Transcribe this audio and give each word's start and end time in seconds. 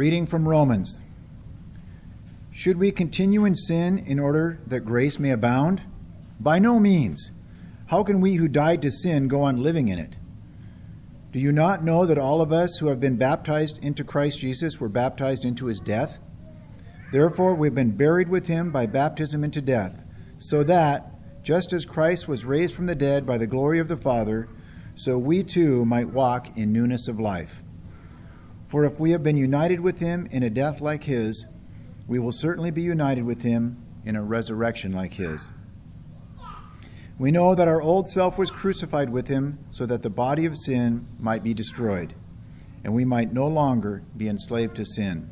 reading 0.00 0.26
from 0.26 0.48
Romans. 0.48 1.02
Should 2.50 2.78
we 2.78 2.90
continue 2.90 3.44
in 3.44 3.54
sin 3.54 3.98
in 3.98 4.18
order 4.18 4.58
that 4.66 4.80
grace 4.80 5.18
may 5.18 5.28
abound? 5.28 5.82
By 6.40 6.58
no 6.58 6.80
means. 6.80 7.32
How 7.88 8.02
can 8.02 8.22
we 8.22 8.36
who 8.36 8.48
died 8.48 8.80
to 8.80 8.90
sin 8.90 9.28
go 9.28 9.42
on 9.42 9.62
living 9.62 9.88
in 9.88 9.98
it? 9.98 10.16
Do 11.32 11.38
you 11.38 11.52
not 11.52 11.84
know 11.84 12.06
that 12.06 12.16
all 12.16 12.40
of 12.40 12.50
us 12.50 12.78
who 12.78 12.86
have 12.86 12.98
been 12.98 13.16
baptized 13.16 13.84
into 13.84 14.02
Christ 14.02 14.38
Jesus 14.38 14.80
were 14.80 14.88
baptized 14.88 15.44
into 15.44 15.66
his 15.66 15.80
death? 15.80 16.18
Therefore, 17.12 17.54
we've 17.54 17.74
been 17.74 17.94
buried 17.94 18.30
with 18.30 18.46
him 18.46 18.70
by 18.70 18.86
baptism 18.86 19.44
into 19.44 19.60
death, 19.60 20.00
so 20.38 20.62
that, 20.62 21.42
just 21.42 21.74
as 21.74 21.84
Christ 21.84 22.26
was 22.26 22.46
raised 22.46 22.74
from 22.74 22.86
the 22.86 22.94
dead 22.94 23.26
by 23.26 23.36
the 23.36 23.46
glory 23.46 23.78
of 23.78 23.88
the 23.88 23.98
Father, 23.98 24.48
so 24.94 25.18
we 25.18 25.44
too 25.44 25.84
might 25.84 26.08
walk 26.08 26.56
in 26.56 26.72
newness 26.72 27.06
of 27.06 27.20
life. 27.20 27.62
For 28.70 28.84
if 28.84 29.00
we 29.00 29.10
have 29.10 29.24
been 29.24 29.36
united 29.36 29.80
with 29.80 29.98
him 29.98 30.28
in 30.30 30.44
a 30.44 30.48
death 30.48 30.80
like 30.80 31.02
his, 31.02 31.44
we 32.06 32.20
will 32.20 32.30
certainly 32.30 32.70
be 32.70 32.82
united 32.82 33.24
with 33.24 33.42
him 33.42 33.82
in 34.04 34.14
a 34.14 34.22
resurrection 34.22 34.92
like 34.92 35.14
his. 35.14 35.50
We 37.18 37.32
know 37.32 37.56
that 37.56 37.66
our 37.66 37.82
old 37.82 38.06
self 38.06 38.38
was 38.38 38.52
crucified 38.52 39.10
with 39.10 39.26
him 39.26 39.58
so 39.70 39.86
that 39.86 40.04
the 40.04 40.08
body 40.08 40.46
of 40.46 40.56
sin 40.56 41.08
might 41.18 41.42
be 41.42 41.52
destroyed, 41.52 42.14
and 42.84 42.94
we 42.94 43.04
might 43.04 43.32
no 43.32 43.48
longer 43.48 44.04
be 44.16 44.28
enslaved 44.28 44.76
to 44.76 44.84
sin. 44.84 45.28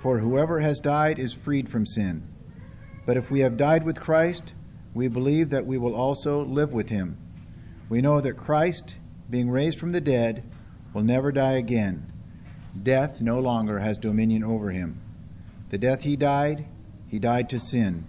For 0.00 0.18
whoever 0.18 0.58
has 0.58 0.80
died 0.80 1.20
is 1.20 1.32
freed 1.32 1.68
from 1.68 1.86
sin. 1.86 2.26
But 3.06 3.16
if 3.16 3.30
we 3.30 3.38
have 3.38 3.56
died 3.56 3.84
with 3.84 4.00
Christ, 4.00 4.52
we 4.94 5.06
believe 5.06 5.50
that 5.50 5.64
we 5.64 5.78
will 5.78 5.94
also 5.94 6.44
live 6.44 6.72
with 6.72 6.88
him. 6.88 7.18
We 7.88 8.02
know 8.02 8.20
that 8.20 8.36
Christ, 8.36 8.96
being 9.30 9.48
raised 9.48 9.78
from 9.78 9.92
the 9.92 10.00
dead, 10.00 10.42
will 10.92 11.04
never 11.04 11.30
die 11.30 11.52
again. 11.52 12.11
Death 12.80 13.20
no 13.20 13.38
longer 13.38 13.80
has 13.80 13.98
dominion 13.98 14.42
over 14.44 14.70
him. 14.70 15.00
The 15.70 15.78
death 15.78 16.02
he 16.02 16.16
died, 16.16 16.66
he 17.08 17.18
died 17.18 17.48
to 17.50 17.60
sin, 17.60 18.06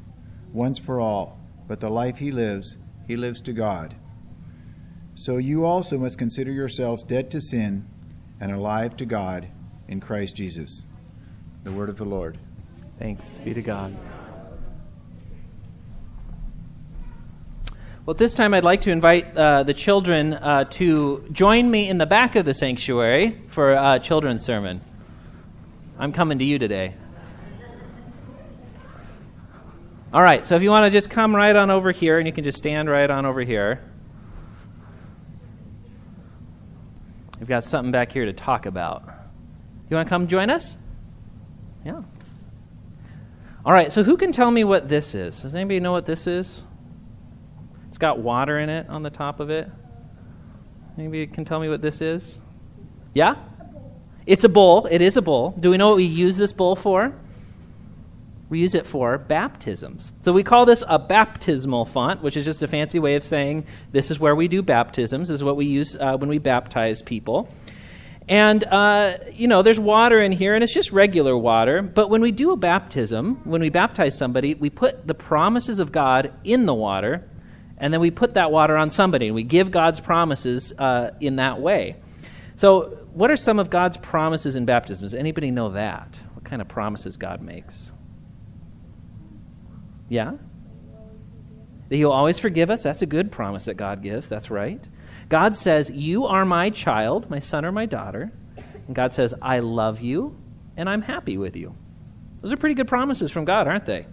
once 0.52 0.80
for 0.80 1.00
all, 1.00 1.40
but 1.68 1.80
the 1.80 1.90
life 1.90 2.18
he 2.18 2.32
lives, 2.32 2.78
he 3.08 3.16
lives 3.16 3.42
to 3.42 3.54
God. 3.54 3.96
So 5.16 5.38
you 5.38 5.66
also 5.66 5.98
must 5.98 6.18
consider 6.18 6.52
yourselves 6.52 7.04
dead 7.04 7.30
to 7.32 7.42
sin 7.42 7.88
and 8.40 8.52
alive 8.52 8.98
to 8.98 9.06
God 9.06 9.48
in 9.88 10.00
Christ 10.00 10.36
Jesus. 10.36 10.88
The 11.64 11.72
word 11.72 11.90
of 11.90 11.98
the 11.98 12.06
Lord. 12.06 12.38
Thanks 13.00 13.38
be 13.40 13.54
to 13.54 13.62
God. 13.62 13.96
Well, 18.06 18.16
this 18.16 18.34
time, 18.34 18.54
I'd 18.54 18.66
like 18.66 18.82
to 18.82 18.92
invite 18.92 19.38
uh, 19.38 19.64
the 19.64 19.74
children 19.74 20.34
uh, 20.34 20.66
to 20.72 21.26
join 21.32 21.72
me 21.72 21.88
in 21.88 22.00
the 22.00 22.06
back 22.06 22.36
of 22.36 22.44
the 22.44 22.54
sanctuary 22.54 23.42
for 23.48 23.72
a 23.72 23.98
children's 23.98 24.44
sermon. 24.44 24.82
I'm 25.98 26.12
coming 26.12 26.38
to 26.40 26.44
you 26.44 26.60
today. 26.60 26.96
All 30.12 30.22
right, 30.22 30.46
so 30.46 30.58
if 30.58 30.62
you 30.62 30.70
want 30.70 30.92
to 30.92 30.98
just 30.98 31.10
come 31.10 31.34
right 31.34 31.56
on 31.56 31.72
over 31.72 31.94
here, 31.94 32.18
and 32.18 32.28
you 32.28 32.34
can 32.34 32.44
just 32.44 32.58
stand 32.58 32.90
right 32.90 33.10
on 33.10 33.26
over 33.26 33.40
here. 33.40 33.82
We've 37.40 37.48
got 37.48 37.64
something 37.64 37.94
back 37.94 38.12
here 38.12 38.26
to 38.26 38.34
talk 38.34 38.66
about. 38.66 39.04
You 39.90 39.96
want 39.96 40.08
to 40.08 40.10
come 40.10 40.28
join 40.28 40.50
us? 40.50 40.76
Yeah. 41.86 42.02
All 43.66 43.72
right, 43.72 43.94
so 43.94 44.04
who 44.04 44.18
can 44.18 44.34
tell 44.34 44.52
me 44.52 44.66
what 44.66 44.90
this 44.90 45.16
is? 45.16 45.42
Does 45.42 45.56
anybody 45.56 45.80
know 45.80 45.94
what 45.94 46.06
this 46.06 46.28
is? 46.28 46.64
It's 47.94 48.00
got 48.00 48.18
water 48.18 48.58
in 48.58 48.70
it 48.70 48.90
on 48.90 49.04
the 49.04 49.12
top 49.12 49.40
of 49.40 49.52
it. 49.52 49.70
Maybe 50.98 51.20
you 51.20 51.28
can 51.28 51.46
tell 51.46 51.60
me 51.60 51.70
what 51.70 51.84
this 51.84 52.02
is? 52.02 52.40
Yeah? 53.14 53.36
It's 54.26 54.44
a 54.44 54.50
bowl. 54.50 54.88
It 54.88 55.04
is 55.04 55.16
a 55.16 55.22
bowl. 55.22 55.52
Do 55.60 55.70
we 55.70 55.78
know 55.78 55.90
what 55.90 55.98
we 55.98 56.06
use 56.06 56.36
this 56.36 56.54
bowl 56.54 56.76
for? 56.76 57.14
We 58.50 58.58
use 58.58 58.74
it 58.74 58.88
for 58.88 59.20
baptisms. 59.20 60.12
So 60.26 60.34
we 60.34 60.42
call 60.42 60.66
this 60.66 60.84
a 60.88 60.98
baptismal 60.98 61.86
font, 61.86 62.24
which 62.24 62.36
is 62.36 62.46
just 62.46 62.64
a 62.64 62.68
fancy 62.68 62.98
way 62.98 63.14
of 63.14 63.24
saying 63.24 63.68
this 63.92 64.10
is 64.10 64.20
where 64.20 64.36
we 64.36 64.48
do 64.48 64.64
baptisms. 64.64 65.28
This 65.28 65.36
is 65.36 65.44
what 65.44 65.56
we 65.56 65.68
use 65.68 65.96
uh, 65.96 66.18
when 66.18 66.32
we 66.32 66.40
baptize 66.40 67.04
people. 67.04 67.48
And, 68.28 68.64
uh, 68.64 69.18
you 69.32 69.48
know, 69.48 69.62
there's 69.62 69.80
water 69.80 70.20
in 70.20 70.32
here, 70.32 70.56
and 70.56 70.64
it's 70.64 70.74
just 70.74 70.92
regular 70.92 71.38
water. 71.38 71.84
But 71.84 72.10
when 72.10 72.22
we 72.22 72.32
do 72.32 72.54
a 72.54 72.58
baptism, 72.58 73.42
when 73.44 73.62
we 73.62 73.70
baptize 73.70 74.18
somebody, 74.18 74.56
we 74.56 74.72
put 74.72 75.06
the 75.06 75.14
promises 75.14 75.78
of 75.78 75.92
God 75.92 76.34
in 76.44 76.66
the 76.66 76.74
water, 76.74 77.30
and 77.84 77.94
then 77.94 78.00
we 78.00 78.12
put 78.12 78.36
that 78.36 78.50
water 78.50 78.78
on 78.78 78.90
somebody, 78.90 79.26
and 79.26 79.36
we 79.36 79.44
give 79.44 79.70
God's 79.70 80.00
promises 80.00 80.72
uh, 80.80 81.12
in 81.20 81.36
that 81.36 81.60
way. 81.60 81.98
So, 82.56 82.98
what 83.12 83.30
are 83.30 83.36
some 83.36 83.60
of 83.60 83.70
God's 83.70 83.98
promises 83.98 84.56
in 84.56 84.64
baptism? 84.64 85.04
Does 85.04 85.14
anybody 85.14 85.52
know 85.52 85.72
that? 85.72 86.18
What 86.34 86.46
kind 86.46 86.62
of 86.62 86.70
promises 86.70 87.18
God 87.18 87.42
makes? 87.42 87.92
Yeah? 90.08 90.36
That 91.90 91.96
He'll 91.98 92.14
always 92.14 92.40
forgive 92.40 92.70
us. 92.70 92.84
That's 92.84 93.02
a 93.02 93.06
good 93.06 93.34
promise 93.34 93.66
that 93.66 93.74
God 93.74 94.02
gives. 94.02 94.30
That's 94.30 94.50
right. 94.50 94.82
God 95.28 95.58
says, 95.58 95.90
You 95.90 96.26
are 96.26 96.46
my 96.46 96.70
child, 96.70 97.30
my 97.30 97.40
son 97.40 97.66
or 97.66 97.74
my 97.74 97.86
daughter. 97.86 98.32
And 98.88 98.96
God 98.96 99.12
says, 99.12 99.34
I 99.42 99.60
love 99.60 100.00
you, 100.00 100.38
and 100.78 100.90
I'm 100.90 101.02
happy 101.02 101.38
with 101.38 101.58
you. 101.58 101.76
Those 102.40 102.54
are 102.54 102.58
pretty 102.58 102.76
good 102.76 102.88
promises 102.88 103.30
from 103.30 103.44
God, 103.44 103.68
aren't 103.68 103.86
they? 103.86 104.06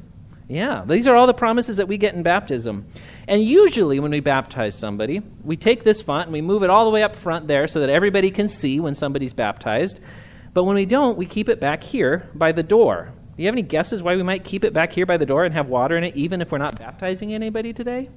Yeah, 0.50 0.82
these 0.84 1.06
are 1.06 1.14
all 1.14 1.28
the 1.28 1.32
promises 1.32 1.76
that 1.76 1.86
we 1.86 1.96
get 1.96 2.14
in 2.14 2.24
baptism. 2.24 2.86
And 3.28 3.40
usually, 3.40 4.00
when 4.00 4.10
we 4.10 4.18
baptize 4.18 4.74
somebody, 4.74 5.22
we 5.44 5.56
take 5.56 5.84
this 5.84 6.02
font 6.02 6.24
and 6.24 6.32
we 6.32 6.40
move 6.40 6.64
it 6.64 6.70
all 6.70 6.84
the 6.84 6.90
way 6.90 7.04
up 7.04 7.14
front 7.14 7.46
there 7.46 7.68
so 7.68 7.78
that 7.78 7.88
everybody 7.88 8.32
can 8.32 8.48
see 8.48 8.80
when 8.80 8.96
somebody's 8.96 9.32
baptized. 9.32 10.00
But 10.52 10.64
when 10.64 10.74
we 10.74 10.86
don't, 10.86 11.16
we 11.16 11.24
keep 11.24 11.48
it 11.48 11.60
back 11.60 11.84
here 11.84 12.28
by 12.34 12.50
the 12.50 12.64
door. 12.64 13.12
Do 13.36 13.44
you 13.44 13.46
have 13.46 13.54
any 13.54 13.62
guesses 13.62 14.02
why 14.02 14.16
we 14.16 14.24
might 14.24 14.42
keep 14.42 14.64
it 14.64 14.72
back 14.72 14.92
here 14.92 15.06
by 15.06 15.18
the 15.18 15.24
door 15.24 15.44
and 15.44 15.54
have 15.54 15.68
water 15.68 15.96
in 15.96 16.02
it, 16.02 16.16
even 16.16 16.40
if 16.40 16.50
we're 16.50 16.58
not 16.58 16.76
baptizing 16.76 17.32
anybody 17.32 17.72
today? 17.72 18.10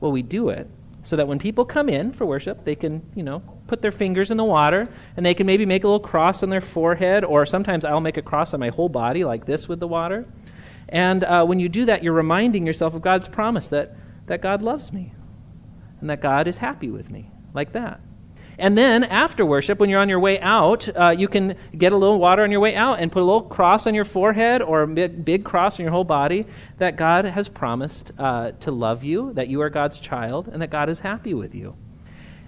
Well, 0.00 0.10
we 0.10 0.22
do 0.22 0.48
it 0.48 0.70
so 1.02 1.16
that 1.16 1.26
when 1.26 1.38
people 1.38 1.64
come 1.64 1.88
in 1.88 2.12
for 2.12 2.26
worship, 2.26 2.64
they 2.64 2.74
can, 2.74 3.02
you 3.14 3.22
know, 3.22 3.40
put 3.66 3.80
their 3.80 3.92
fingers 3.92 4.30
in 4.30 4.36
the 4.36 4.44
water 4.44 4.88
and 5.16 5.24
they 5.24 5.34
can 5.34 5.46
maybe 5.46 5.64
make 5.64 5.84
a 5.84 5.86
little 5.86 6.00
cross 6.00 6.42
on 6.42 6.50
their 6.50 6.60
forehead, 6.60 7.24
or 7.24 7.46
sometimes 7.46 7.84
I'll 7.84 8.00
make 8.00 8.16
a 8.16 8.22
cross 8.22 8.52
on 8.52 8.60
my 8.60 8.68
whole 8.68 8.88
body 8.88 9.24
like 9.24 9.46
this 9.46 9.68
with 9.68 9.80
the 9.80 9.88
water. 9.88 10.26
And 10.88 11.24
uh, 11.24 11.44
when 11.46 11.60
you 11.60 11.68
do 11.68 11.84
that, 11.86 12.02
you're 12.02 12.12
reminding 12.12 12.66
yourself 12.66 12.94
of 12.94 13.02
God's 13.02 13.28
promise 13.28 13.68
that, 13.68 13.96
that 14.26 14.42
God 14.42 14.60
loves 14.60 14.92
me 14.92 15.14
and 16.00 16.10
that 16.10 16.20
God 16.20 16.48
is 16.48 16.58
happy 16.58 16.90
with 16.90 17.10
me, 17.10 17.30
like 17.54 17.72
that. 17.72 18.00
And 18.60 18.76
then 18.76 19.04
after 19.04 19.46
worship, 19.46 19.78
when 19.78 19.88
you're 19.88 20.00
on 20.00 20.10
your 20.10 20.20
way 20.20 20.38
out, 20.38 20.86
uh, 20.94 21.14
you 21.16 21.28
can 21.28 21.56
get 21.76 21.92
a 21.92 21.96
little 21.96 22.18
water 22.18 22.42
on 22.42 22.50
your 22.50 22.60
way 22.60 22.76
out 22.76 23.00
and 23.00 23.10
put 23.10 23.22
a 23.22 23.24
little 23.24 23.40
cross 23.40 23.86
on 23.86 23.94
your 23.94 24.04
forehead 24.04 24.60
or 24.60 24.82
a 24.82 24.86
big, 24.86 25.44
cross 25.44 25.80
on 25.80 25.84
your 25.84 25.92
whole 25.92 26.04
body 26.04 26.44
that 26.76 26.96
God 26.96 27.24
has 27.24 27.48
promised 27.48 28.12
uh, 28.18 28.52
to 28.60 28.70
love 28.70 29.02
you, 29.02 29.32
that 29.32 29.48
you 29.48 29.62
are 29.62 29.70
God's 29.70 29.98
child, 29.98 30.46
and 30.46 30.60
that 30.60 30.68
God 30.68 30.90
is 30.90 30.98
happy 30.98 31.32
with 31.32 31.54
you. 31.54 31.74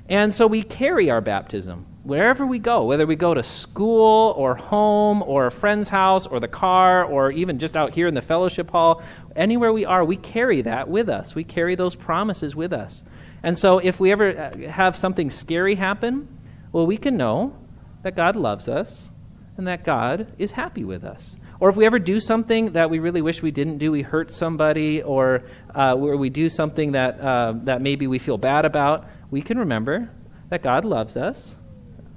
And 0.06 0.34
so 0.34 0.46
we 0.46 0.62
carry 0.62 1.08
our 1.08 1.22
baptism 1.22 1.86
wherever 2.02 2.44
we 2.44 2.58
go, 2.58 2.84
whether 2.84 3.06
we 3.06 3.16
go 3.16 3.32
to 3.32 3.42
school 3.42 4.34
or 4.36 4.54
home 4.54 5.22
or 5.22 5.46
a 5.46 5.50
friend's 5.50 5.88
house 5.88 6.26
or 6.26 6.40
the 6.40 6.48
car 6.48 7.04
or 7.04 7.30
even 7.30 7.58
just 7.58 7.74
out 7.74 7.94
here 7.94 8.06
in 8.06 8.12
the 8.12 8.20
fellowship 8.20 8.70
hall, 8.70 9.02
anywhere 9.34 9.72
we 9.72 9.86
are, 9.86 10.04
we 10.04 10.16
carry 10.16 10.60
that 10.60 10.88
with 10.88 11.08
us. 11.08 11.34
We 11.34 11.44
carry 11.44 11.74
those 11.74 11.94
promises 11.94 12.54
with 12.54 12.74
us. 12.74 13.02
And 13.42 13.58
so 13.58 13.78
if 13.78 13.98
we 13.98 14.12
ever 14.12 14.38
uh, 14.38 14.70
have 14.70 14.97
something 14.97 15.30
scary 15.30 15.75
happen, 15.75 16.28
well, 16.70 16.86
we 16.86 16.97
can 16.97 17.16
know 17.16 17.56
that 18.03 18.14
God 18.14 18.36
loves 18.36 18.69
us 18.69 19.10
and 19.56 19.66
that 19.66 19.84
God 19.84 20.32
is 20.38 20.53
happy 20.53 20.84
with 20.84 21.04
us. 21.04 21.36
Or 21.60 21.69
if 21.69 21.76
we 21.76 21.86
ever 21.86 21.98
do 21.98 22.20
something 22.20 22.72
that 22.72 22.91
we 22.91 22.98
really 22.98 23.22
wish 23.22 23.42
we 23.42 23.50
didn't 23.50 23.78
do, 23.78 23.92
we 23.92 24.03
hurt 24.03 24.33
somebody, 24.33 25.03
or 25.03 25.44
uh, 25.74 25.94
where 25.94 26.16
we 26.16 26.30
do 26.30 26.48
something 26.48 26.92
that, 26.92 27.21
uh, 27.21 27.54
that 27.65 27.80
maybe 27.80 28.06
we 28.06 28.18
feel 28.18 28.39
bad 28.39 28.65
about, 28.65 29.06
we 29.30 29.42
can 29.42 29.59
remember 29.59 30.10
that 30.48 30.62
God 30.62 30.84
loves 30.84 31.16
us 31.16 31.54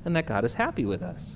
and 0.03 0.15
that 0.15 0.25
God 0.25 0.45
is 0.45 0.53
happy 0.53 0.85
with 0.85 1.03
us. 1.03 1.35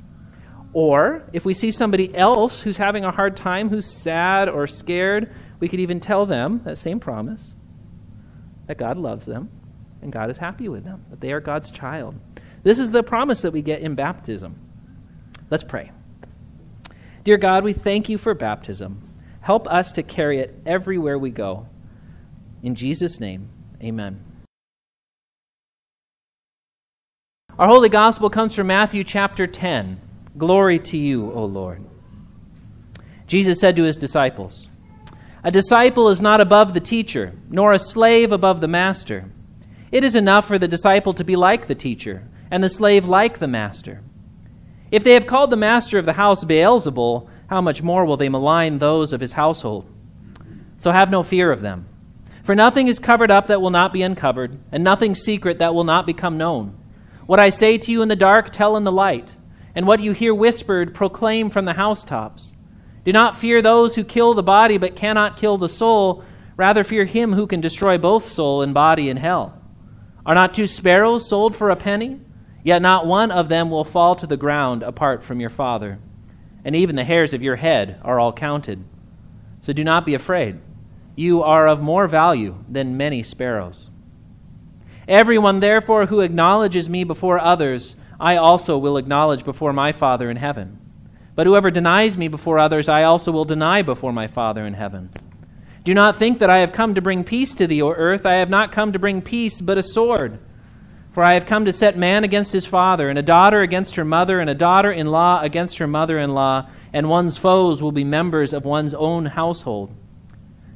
Or 0.74 1.24
if 1.34 1.46
we 1.46 1.54
see 1.54 1.72
somebody 1.72 2.16
else 2.16 2.62
who's 2.62 2.78
having 2.78 3.04
a 3.04 3.12
hard 3.12 3.36
time, 3.36 3.70
who's 3.70 4.02
sad 4.02 4.50
or 4.50 4.66
scared, 4.68 5.32
we 5.60 5.68
could 5.68 5.80
even 5.80 6.00
tell 6.00 6.26
them 6.26 6.62
that 6.64 6.78
same 6.78 7.00
promise 7.00 7.56
that 8.68 8.78
God 8.78 8.98
loves 8.98 9.26
them 9.26 9.50
and 10.02 10.12
God 10.12 10.30
is 10.30 10.38
happy 10.38 10.70
with 10.70 10.84
them, 10.84 11.06
that 11.10 11.22
they 11.22 11.32
are 11.32 11.40
God's 11.40 11.72
child. 11.72 12.16
This 12.64 12.80
is 12.80 12.92
the 12.92 13.04
promise 13.04 13.42
that 13.42 13.54
we 13.54 13.62
get 13.62 13.82
in 13.82 13.96
baptism. 13.96 14.56
Let's 15.50 15.64
pray. 15.64 15.92
Dear 17.24 17.38
God, 17.38 17.64
we 17.64 17.74
thank 17.74 18.10
you 18.10 18.18
for 18.18 18.34
baptism. 18.34 19.08
Help 19.42 19.68
us 19.68 19.92
to 19.94 20.04
carry 20.04 20.40
it 20.40 20.60
everywhere 20.66 21.18
we 21.18 21.32
go. 21.32 21.68
In 22.62 22.76
Jesus' 22.76 23.20
name, 23.20 23.50
amen. 23.82 24.24
Our 27.58 27.68
holy 27.68 27.90
gospel 27.90 28.30
comes 28.30 28.56
from 28.56 28.68
Matthew 28.68 29.04
chapter 29.04 29.46
10. 29.46 30.00
Glory 30.38 30.80
to 30.80 30.98
you, 30.98 31.32
O 31.34 31.44
Lord. 31.44 31.84
Jesus 33.28 33.60
said 33.60 33.76
to 33.76 33.84
his 33.84 33.98
disciples, 33.98 34.68
A 35.44 35.52
disciple 35.52 36.10
is 36.10 36.22
not 36.22 36.42
above 36.42 36.74
the 36.74 36.80
teacher, 36.80 37.34
nor 37.50 37.74
a 37.74 37.80
slave 37.80 38.32
above 38.32 38.62
the 38.62 38.68
master. 38.68 39.30
It 39.92 40.04
is 40.04 40.16
enough 40.16 40.48
for 40.48 40.60
the 40.60 40.68
disciple 40.68 41.14
to 41.14 41.24
be 41.24 41.36
like 41.36 41.68
the 41.68 41.76
teacher, 41.76 42.28
and 42.52 42.64
the 42.64 42.70
slave 42.70 43.08
like 43.08 43.40
the 43.40 43.48
master. 43.48 44.02
If 44.92 45.04
they 45.04 45.14
have 45.14 45.28
called 45.28 45.50
the 45.50 45.58
master 45.58 45.98
of 45.98 46.06
the 46.06 46.14
house 46.14 46.44
Beelzebul, 46.44 47.28
how 47.48 47.62
much 47.62 47.82
more 47.82 48.06
will 48.06 48.18
they 48.18 48.30
malign 48.30 48.78
those 48.78 49.14
of 49.14 49.22
his 49.22 49.34
household? 49.34 49.92
So 50.78 50.92
have 50.92 51.10
no 51.10 51.24
fear 51.24 51.52
of 51.52 51.62
them. 51.62 51.88
For 52.44 52.56
nothing 52.56 52.88
is 52.88 53.00
covered 53.00 53.30
up 53.32 53.48
that 53.48 53.62
will 53.62 53.70
not 53.70 53.94
be 53.94 54.02
uncovered, 54.02 54.60
and 54.72 54.84
nothing 54.84 55.14
secret 55.14 55.60
that 55.60 55.74
will 55.74 55.84
not 55.84 56.06
become 56.06 56.38
known. 56.38 56.78
What 57.26 57.40
I 57.40 57.50
say 57.50 57.78
to 57.78 57.92
you 57.92 58.02
in 58.02 58.10
the 58.10 58.16
dark, 58.16 58.52
tell 58.52 58.78
in 58.78 58.84
the 58.84 58.92
light, 58.92 59.30
and 59.76 59.86
what 59.86 60.00
you 60.00 60.14
hear 60.14 60.34
whispered, 60.34 60.96
proclaim 60.96 61.50
from 61.50 61.66
the 61.66 61.74
housetops. 61.74 62.54
Do 63.06 63.12
not 63.12 63.38
fear 63.38 63.62
those 63.62 63.96
who 63.96 64.04
kill 64.04 64.34
the 64.34 64.44
body 64.44 64.78
but 64.78 64.96
cannot 64.96 65.38
kill 65.38 65.58
the 65.58 65.70
soul, 65.70 66.24
rather 66.58 66.84
fear 66.84 67.06
him 67.06 67.34
who 67.34 67.46
can 67.46 67.62
destroy 67.62 67.98
both 67.98 68.28
soul 68.28 68.62
and 68.62 68.74
body 68.74 69.10
in 69.10 69.18
hell. 69.18 69.59
Are 70.30 70.36
not 70.36 70.54
two 70.54 70.68
sparrows 70.68 71.28
sold 71.28 71.56
for 71.56 71.72
a 71.72 71.76
penny? 71.76 72.20
Yet 72.64 72.84
not 72.84 73.08
one 73.08 73.32
of 73.32 73.50
them 73.50 73.72
will 73.72 73.84
fall 73.84 74.16
to 74.16 74.28
the 74.28 74.38
ground 74.38 74.84
apart 74.84 75.24
from 75.24 75.40
your 75.40 75.50
Father. 75.50 75.98
And 76.64 76.76
even 76.76 76.96
the 76.96 77.04
hairs 77.04 77.34
of 77.34 77.42
your 77.42 77.56
head 77.56 78.00
are 78.04 78.20
all 78.20 78.32
counted. 78.32 78.84
So 79.62 79.74
do 79.74 79.84
not 79.84 80.06
be 80.06 80.14
afraid. 80.14 80.60
You 81.16 81.42
are 81.42 81.68
of 81.68 81.82
more 81.82 82.08
value 82.08 82.64
than 82.70 82.96
many 82.96 83.24
sparrows. 83.24 83.90
Everyone, 85.08 85.62
therefore, 85.62 86.06
who 86.06 86.20
acknowledges 86.20 86.88
me 86.88 87.04
before 87.04 87.40
others, 87.40 87.96
I 88.20 88.36
also 88.36 88.78
will 88.78 88.98
acknowledge 88.98 89.44
before 89.44 89.74
my 89.74 89.92
Father 89.92 90.30
in 90.30 90.38
heaven. 90.38 90.80
But 91.34 91.48
whoever 91.48 91.72
denies 91.72 92.16
me 92.16 92.28
before 92.28 92.60
others, 92.60 92.88
I 92.88 93.02
also 93.02 93.32
will 93.32 93.46
deny 93.46 93.82
before 93.82 94.14
my 94.14 94.28
Father 94.28 94.64
in 94.68 94.76
heaven. 94.76 95.10
Do 95.90 95.96
not 95.96 96.18
think 96.18 96.38
that 96.38 96.52
I 96.52 96.60
have 96.60 96.72
come 96.72 96.94
to 96.94 97.02
bring 97.02 97.24
peace 97.24 97.56
to 97.56 97.66
the 97.66 97.82
earth. 97.82 98.24
I 98.24 98.36
have 98.36 98.50
not 98.52 98.72
come 98.72 98.92
to 98.92 99.00
bring 99.00 99.24
peace, 99.24 99.60
but 99.60 99.80
a 99.80 99.82
sword. 99.82 100.38
For 101.14 101.24
I 101.24 101.34
have 101.34 101.48
come 101.48 101.66
to 101.66 101.74
set 101.74 101.98
man 101.98 102.24
against 102.24 102.54
his 102.54 102.68
father, 102.68 103.10
and 103.10 103.18
a 103.18 103.24
daughter 103.24 103.62
against 103.62 103.96
her 103.96 104.06
mother, 104.06 104.40
and 104.40 104.48
a 104.52 104.54
daughter 104.54 104.92
in 104.92 105.08
law 105.08 105.42
against 105.42 105.80
her 105.80 105.88
mother 105.88 106.20
in 106.20 106.36
law, 106.36 106.68
and 106.94 107.10
one's 107.10 107.38
foes 107.38 107.82
will 107.82 107.92
be 107.92 108.04
members 108.04 108.54
of 108.54 108.66
one's 108.66 108.94
own 108.94 109.26
household. 109.26 109.92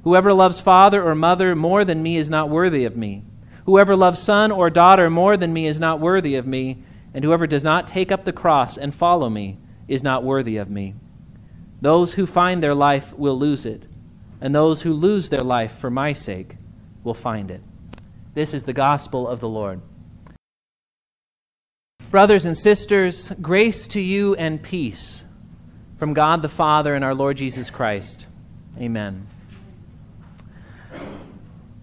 Whoever 0.03 0.33
loves 0.33 0.59
father 0.59 1.03
or 1.03 1.13
mother 1.13 1.53
more 1.55 1.85
than 1.85 2.01
me 2.01 2.17
is 2.17 2.31
not 2.31 2.49
worthy 2.49 2.83
of 2.83 2.97
me. 2.97 3.21
Whoever 3.67 3.95
loves 3.95 4.17
son 4.17 4.51
or 4.51 4.71
daughter 4.71 5.11
more 5.11 5.37
than 5.37 5.53
me 5.53 5.67
is 5.67 5.79
not 5.79 5.99
worthy 5.99 6.33
of 6.33 6.47
me, 6.47 6.79
and 7.13 7.23
whoever 7.23 7.45
does 7.45 7.63
not 7.63 7.85
take 7.85 8.11
up 8.11 8.25
the 8.25 8.33
cross 8.33 8.79
and 8.79 8.95
follow 8.95 9.29
me 9.29 9.59
is 9.87 10.01
not 10.01 10.23
worthy 10.23 10.57
of 10.57 10.71
me. 10.71 10.95
Those 11.81 12.13
who 12.13 12.25
find 12.25 12.63
their 12.63 12.73
life 12.73 13.13
will 13.13 13.37
lose 13.37 13.63
it, 13.63 13.83
and 14.43 14.53
those 14.53 14.81
who 14.81 14.91
lose 14.91 15.29
their 15.29 15.41
life 15.41 15.77
for 15.77 15.89
my 15.89 16.11
sake 16.11 16.57
will 17.01 17.13
find 17.13 17.49
it. 17.49 17.61
This 18.33 18.53
is 18.53 18.65
the 18.65 18.73
gospel 18.73 19.25
of 19.25 19.39
the 19.39 19.47
Lord. 19.47 19.79
Brothers 22.09 22.43
and 22.43 22.57
sisters, 22.57 23.31
grace 23.41 23.87
to 23.87 24.01
you 24.01 24.35
and 24.35 24.61
peace 24.61 25.23
from 25.97 26.13
God 26.13 26.41
the 26.41 26.49
Father 26.49 26.93
and 26.93 27.05
our 27.05 27.15
Lord 27.15 27.37
Jesus 27.37 27.69
Christ. 27.69 28.25
Amen. 28.77 29.27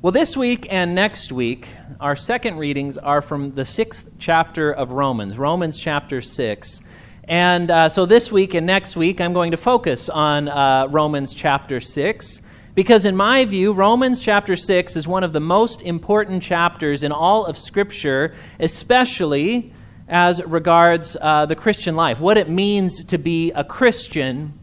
Well, 0.02 0.12
this 0.12 0.36
week 0.36 0.66
and 0.68 0.94
next 0.94 1.32
week, 1.32 1.66
our 1.98 2.14
second 2.14 2.58
readings 2.58 2.98
are 2.98 3.22
from 3.22 3.54
the 3.54 3.64
sixth 3.64 4.06
chapter 4.18 4.70
of 4.70 4.90
Romans, 4.90 5.38
Romans 5.38 5.78
chapter 5.78 6.20
6. 6.20 6.82
And 7.24 7.70
uh, 7.70 7.88
so 7.88 8.04
this 8.04 8.30
week 8.30 8.52
and 8.52 8.66
next 8.66 8.98
week, 8.98 9.18
I'm 9.22 9.32
going 9.32 9.52
to 9.52 9.56
focus 9.56 10.10
on 10.10 10.48
uh, 10.48 10.88
Romans 10.88 11.32
chapter 11.32 11.80
6. 11.80 12.42
Because, 12.74 13.04
in 13.04 13.16
my 13.16 13.44
view, 13.44 13.72
Romans 13.72 14.20
chapter 14.20 14.54
6 14.54 14.96
is 14.96 15.08
one 15.08 15.24
of 15.24 15.32
the 15.32 15.40
most 15.40 15.82
important 15.82 16.42
chapters 16.42 17.02
in 17.02 17.10
all 17.10 17.44
of 17.44 17.58
Scripture, 17.58 18.34
especially 18.60 19.72
as 20.08 20.42
regards 20.44 21.16
uh, 21.20 21.46
the 21.46 21.56
Christian 21.56 21.96
life, 21.96 22.20
what 22.20 22.38
it 22.38 22.48
means 22.48 23.04
to 23.04 23.18
be 23.18 23.50
a 23.52 23.64
Christian 23.64 24.58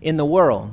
in 0.00 0.16
the 0.16 0.24
world. 0.24 0.70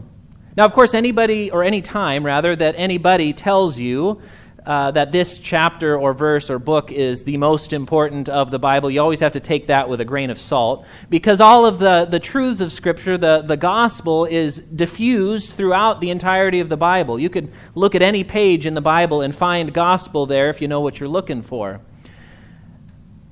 Now, 0.55 0.65
of 0.65 0.73
course, 0.73 0.93
anybody, 0.93 1.51
or 1.51 1.63
any 1.63 1.81
time 1.81 2.25
rather, 2.25 2.55
that 2.55 2.75
anybody 2.77 3.33
tells 3.33 3.77
you 3.77 4.21
uh, 4.69 4.91
that 4.91 5.11
this 5.11 5.39
chapter 5.39 5.97
or 5.97 6.13
verse 6.13 6.47
or 6.47 6.59
book 6.59 6.91
is 6.91 7.23
the 7.23 7.37
most 7.37 7.73
important 7.73 8.29
of 8.29 8.51
the 8.51 8.59
Bible, 8.59 8.91
you 8.91 9.01
always 9.01 9.19
have 9.19 9.31
to 9.31 9.39
take 9.39 9.65
that 9.65 9.89
with 9.89 9.99
a 9.99 10.05
grain 10.05 10.29
of 10.29 10.37
salt 10.39 10.85
because 11.09 11.41
all 11.41 11.65
of 11.65 11.79
the, 11.79 12.05
the 12.05 12.19
truths 12.19 12.61
of 12.61 12.71
Scripture, 12.71 13.17
the, 13.17 13.41
the 13.41 13.57
gospel, 13.57 14.25
is 14.25 14.59
diffused 14.59 15.53
throughout 15.53 16.01
the 16.01 16.11
entirety 16.11 16.59
of 16.59 16.69
the 16.69 16.77
Bible. 16.77 17.19
You 17.19 17.31
could 17.31 17.51
look 17.73 17.95
at 17.95 18.03
any 18.03 18.23
page 18.23 18.67
in 18.67 18.75
the 18.75 18.81
Bible 18.81 19.21
and 19.21 19.35
find 19.35 19.73
gospel 19.73 20.27
there 20.27 20.51
if 20.51 20.61
you 20.61 20.67
know 20.67 20.81
what 20.81 20.99
you're 20.99 21.09
looking 21.09 21.41
for. 21.41 21.81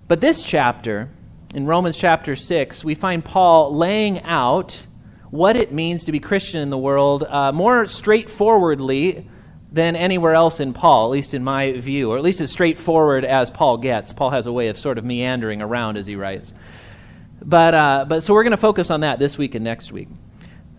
But 0.08 0.22
this 0.22 0.42
chapter, 0.42 1.12
in 1.54 1.68
Romans 1.68 1.98
chapter 1.98 2.36
6, 2.36 2.84
we 2.84 2.96
find 2.96 3.24
Paul 3.24 3.76
laying 3.76 4.24
out 4.24 4.88
what 5.30 5.56
it 5.56 5.72
means 5.72 6.06
to 6.06 6.12
be 6.12 6.20
Christian 6.20 6.62
in 6.62 6.72
the 6.72 6.80
world 6.80 7.22
uh, 7.22 7.52
more 7.52 7.86
straightforwardly 7.86 9.30
than 9.72 9.96
anywhere 9.96 10.34
else 10.34 10.60
in 10.60 10.74
Paul, 10.74 11.06
at 11.06 11.12
least 11.12 11.34
in 11.34 11.44
my 11.44 11.74
view, 11.74 12.12
or 12.12 12.18
at 12.18 12.24
least 12.24 12.42
as 12.42 12.52
straightforward 12.52 13.26
as 13.26 13.52
Paul 13.52 13.78
gets. 13.78 14.14
Paul 14.14 14.32
has 14.32 14.46
a 14.46 14.52
way 14.52 14.68
of 14.68 14.78
sort 14.78 14.98
of 14.98 15.04
meandering 15.04 15.62
around 15.62 15.98
as 15.98 16.06
he 16.06 16.16
writes. 16.16 16.54
But, 17.42 17.74
uh, 17.74 18.06
but 18.08 18.24
so 18.24 18.34
we're 18.34 18.44
going 18.44 18.52
to 18.52 18.58
focus 18.58 18.90
on 18.90 19.02
that 19.02 19.20
this 19.20 19.38
week 19.38 19.56
and 19.56 19.64
next 19.64 19.92
week. 19.92 20.08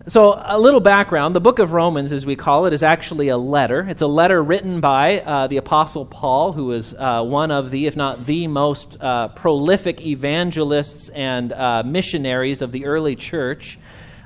So, 0.07 0.41
a 0.43 0.57
little 0.57 0.79
background 0.79 1.35
the 1.35 1.41
book 1.41 1.59
of 1.59 1.71
Romans, 1.71 2.13
as 2.13 2.25
we 2.25 2.35
call 2.35 2.65
it, 2.65 2.73
is 2.73 2.81
actually 2.81 3.27
a 3.27 3.37
letter. 3.37 3.85
It's 3.87 4.01
a 4.01 4.07
letter 4.07 4.41
written 4.41 4.79
by 4.79 5.19
uh, 5.19 5.47
the 5.47 5.57
Apostle 5.57 6.05
Paul, 6.05 6.53
who 6.53 6.71
is 6.71 6.95
uh, 6.97 7.21
one 7.21 7.51
of 7.51 7.69
the, 7.69 7.85
if 7.85 7.95
not 7.95 8.25
the 8.25 8.47
most 8.47 8.97
uh, 8.99 9.27
prolific 9.27 10.01
evangelists 10.01 11.09
and 11.09 11.51
uh, 11.51 11.83
missionaries 11.85 12.63
of 12.63 12.71
the 12.71 12.85
early 12.85 13.15
church. 13.15 13.77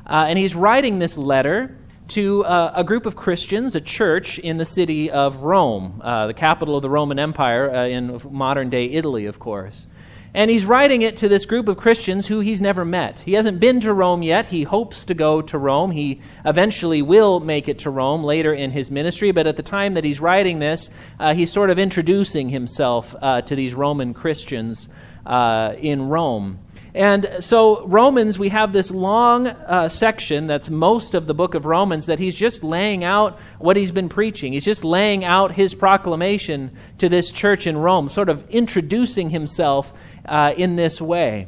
Uh, 0.06 0.26
and 0.28 0.40
he's 0.40 0.56
writing 0.56 1.00
this 1.00 1.18
letter 1.18 1.78
to 2.10 2.44
uh, 2.46 2.74
a 2.76 2.84
group 2.84 3.06
of 3.06 3.16
Christians, 3.16 3.76
a 3.76 3.82
church 3.82 4.40
in 4.40 4.58
the 4.58 4.66
city 4.66 5.10
of 5.10 5.38
Rome, 5.38 6.02
the 6.04 6.34
capital 6.36 6.76
of 6.76 6.82
the 6.82 6.90
Roman 6.90 7.20
Empire 7.20 7.68
in 7.86 8.20
modern 8.30 8.70
day 8.70 8.86
Italy, 8.86 9.26
of 9.26 9.40
course. 9.40 9.88
And 10.36 10.50
he's 10.50 10.66
writing 10.66 11.04
it 11.04 11.18
to 11.18 11.30
this 11.30 11.46
group 11.46 11.68
of 11.68 11.78
Christians 11.78 12.26
who 12.26 12.40
he's 12.40 12.60
never 12.60 12.84
met. 12.84 13.20
He 13.20 13.34
hasn't 13.34 13.60
been 13.60 13.80
to 13.82 13.94
Rome 13.94 14.24
yet. 14.24 14.48
He 14.48 14.64
hopes 14.64 15.06
to 15.06 15.14
go 15.14 15.44
to 15.44 15.58
Rome. 15.60 15.92
He 15.92 16.22
eventually 16.44 17.04
will 17.04 17.40
make 17.40 17.68
it 17.68 17.80
to 17.80 17.92
Rome 17.92 18.24
later 18.24 18.52
in 18.52 18.72
his 18.72 18.90
ministry, 18.90 19.32
but 19.32 19.46
at 19.46 19.58
the 19.58 19.64
time 19.64 19.94
that 19.94 20.04
he's 20.04 20.20
writing 20.20 20.58
this, 20.58 20.90
uh, 21.20 21.36
he's 21.36 21.52
sort 21.52 21.70
of 21.70 21.78
introducing 21.78 22.50
himself 22.50 23.16
uh, 23.22 23.42
to 23.42 23.56
these 23.56 23.76
Roman 23.76 24.16
Christians 24.16 24.90
uh, 25.24 25.76
in 25.78 26.10
Rome. 26.10 26.58
And 26.96 27.38
so, 27.40 27.88
Romans, 27.88 28.38
we 28.38 28.50
have 28.50 28.72
this 28.72 28.92
long 28.92 29.48
uh, 29.48 29.90
section 29.90 30.46
that's 30.46 30.70
most 30.70 31.16
of 31.16 31.26
the 31.26 31.34
book 31.34 31.56
of 31.56 31.66
Romans 31.66 32.06
that 32.06 32.20
he's 32.20 32.36
just 32.36 32.64
laying 32.64 33.04
out 33.04 33.40
what 33.58 33.78
he's 33.78 33.90
been 33.90 34.10
preaching. 34.10 34.54
He's 34.54 34.66
just 34.66 34.86
laying 34.86 35.26
out 35.26 35.54
his 35.54 35.74
proclamation 35.74 36.78
to 37.00 37.10
this 37.10 37.32
church 37.32 37.66
in 37.66 37.78
Rome, 37.78 38.10
sort 38.10 38.30
of 38.30 38.48
introducing 38.50 39.32
himself 39.32 39.92
uh, 40.26 40.54
in 40.56 40.76
this 40.76 41.02
way. 41.02 41.48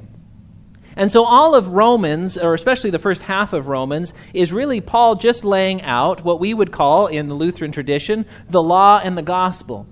And 0.96 1.12
so, 1.12 1.26
all 1.26 1.54
of 1.54 1.68
Romans, 1.68 2.40
or 2.40 2.56
especially 2.56 2.90
the 2.90 2.98
first 2.98 3.22
half 3.22 3.54
of 3.54 3.68
Romans, 3.68 4.16
is 4.34 4.52
really 4.52 4.82
Paul 4.82 5.16
just 5.16 5.46
laying 5.46 5.84
out 5.84 6.24
what 6.24 6.40
we 6.40 6.56
would 6.56 6.72
call, 6.72 7.06
in 7.06 7.28
the 7.28 7.36
Lutheran 7.36 7.72
tradition, 7.72 8.26
the 8.50 8.64
law 8.64 9.00
and 9.04 9.16
the 9.16 9.22
gospel. 9.22 9.86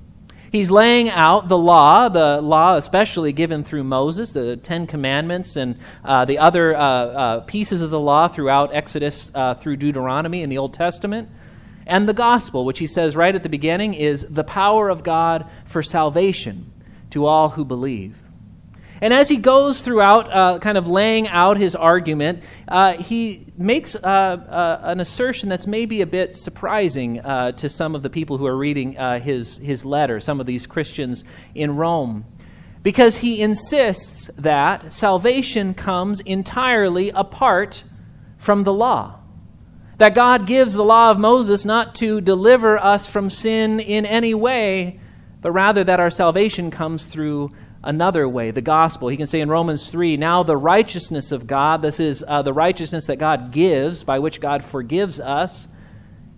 He's 0.53 0.69
laying 0.69 1.10
out 1.10 1.48
the 1.48 1.57
law, 1.57 2.10
the 2.10 2.39
law 2.39 2.75
especially 2.75 3.33
given 3.33 3.63
through 3.63 3.86
Moses, 3.86 4.33
the 4.33 4.55
Ten 4.55 4.86
Commandments, 4.86 5.55
and 5.55 5.79
uh, 6.05 6.25
the 6.25 6.38
other 6.38 6.75
uh, 6.75 6.79
uh, 6.79 7.39
pieces 7.39 7.81
of 7.81 7.89
the 7.89 8.00
law 8.00 8.27
throughout 8.27 8.72
Exodus 8.72 9.31
uh, 9.33 9.55
through 9.55 9.77
Deuteronomy 9.77 10.43
in 10.43 10.51
the 10.51 10.60
Old 10.60 10.75
Testament. 10.75 11.27
And 11.88 12.07
the 12.07 12.13
gospel, 12.13 12.65
which 12.65 12.77
he 12.77 12.86
says 12.86 13.15
right 13.15 13.33
at 13.33 13.41
the 13.41 13.50
beginning, 13.50 13.95
is 13.95 14.27
the 14.29 14.43
power 14.43 14.89
of 14.89 15.03
God 15.03 15.50
for 15.65 15.81
salvation 15.81 16.72
to 17.10 17.25
all 17.25 17.50
who 17.50 17.65
believe. 17.65 18.15
And 19.03 19.13
as 19.13 19.27
he 19.27 19.36
goes 19.36 19.81
throughout, 19.81 20.33
uh, 20.33 20.60
kind 20.60 20.77
of 20.77 20.88
laying 20.88 21.27
out 21.27 21.57
his 21.57 21.75
argument, 21.75 22.41
uh, 22.69 22.93
he 22.93 23.48
makes 23.57 23.95
uh, 23.95 24.00
uh 24.01 24.79
an 24.81 25.01
assertion 25.01 25.50
that's 25.50 25.67
maybe 25.67 26.00
a 26.00 26.05
bit 26.05 26.38
surprising 26.38 27.19
uh, 27.19 27.51
to 27.51 27.67
some 27.67 27.95
of 27.95 28.01
the 28.01 28.10
people 28.10 28.38
who 28.38 28.45
are 28.45 28.55
reading 28.55 28.93
his, 29.22 29.57
his 29.57 29.83
letter, 29.83 30.22
some 30.22 30.39
of 30.39 30.45
these 30.45 30.65
Christians 30.65 31.25
in 31.53 31.75
Rome. 31.75 32.24
Because 32.81 33.17
he 33.17 33.41
insists 33.41 34.29
that 34.38 34.93
salvation 34.93 35.74
comes 35.74 36.22
entirely 36.22 37.10
apart 37.10 37.83
from 38.38 38.63
the 38.63 38.72
law. 38.72 39.19
That 39.98 40.15
God 40.15 40.48
gives 40.48 40.75
the 40.75 40.83
law 40.86 41.12
of 41.12 41.19
Moses 41.19 41.65
not 41.65 41.93
to 41.95 42.22
deliver 42.22 42.81
us 42.81 43.05
from 43.05 43.29
sin 43.29 43.81
in 43.81 44.05
any 44.05 44.33
way, 44.33 45.01
but 45.41 45.51
rather 45.51 45.83
that 45.83 46.00
our 46.00 46.10
salvation 46.10 46.72
comes 46.72 47.03
through 47.03 47.51
another 47.84 48.28
way, 48.28 48.52
the 48.52 48.62
gospel. 48.62 49.10
He 49.10 49.18
can 49.18 49.28
say 49.28 49.42
in 49.42 49.50
Romans 49.50 49.90
3 49.90 50.18
now 50.18 50.44
the 50.44 50.58
righteousness 50.58 51.32
of 51.32 51.46
God, 51.46 51.82
this 51.82 52.00
is 52.00 52.24
uh, 52.28 52.42
the 52.42 52.54
righteousness 52.54 53.06
that 53.08 53.18
God 53.18 53.52
gives, 53.52 54.04
by 54.04 54.20
which 54.20 54.40
God 54.40 54.63
forgives 54.63 55.20
us, 55.20 55.68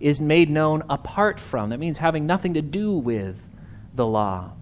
is 0.00 0.20
made 0.20 0.50
known 0.50 0.82
apart 0.90 1.40
from. 1.40 1.70
That 1.70 1.78
means 1.78 1.98
having 1.98 2.26
nothing 2.26 2.54
to 2.54 2.62
do 2.62 2.92
with 2.92 3.38
the 3.94 4.06
law. 4.06 4.52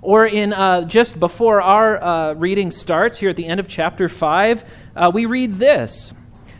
Or 0.00 0.24
in 0.24 0.52
uh, 0.52 0.84
just 0.84 1.18
before 1.18 1.60
our 1.60 2.02
uh, 2.02 2.32
reading 2.34 2.70
starts, 2.70 3.18
here 3.18 3.30
at 3.30 3.36
the 3.36 3.46
end 3.46 3.60
of 3.60 3.68
chapter 3.68 4.08
5, 4.08 4.64
uh, 4.94 5.10
we 5.12 5.26
read 5.26 5.56
this. 5.56 6.12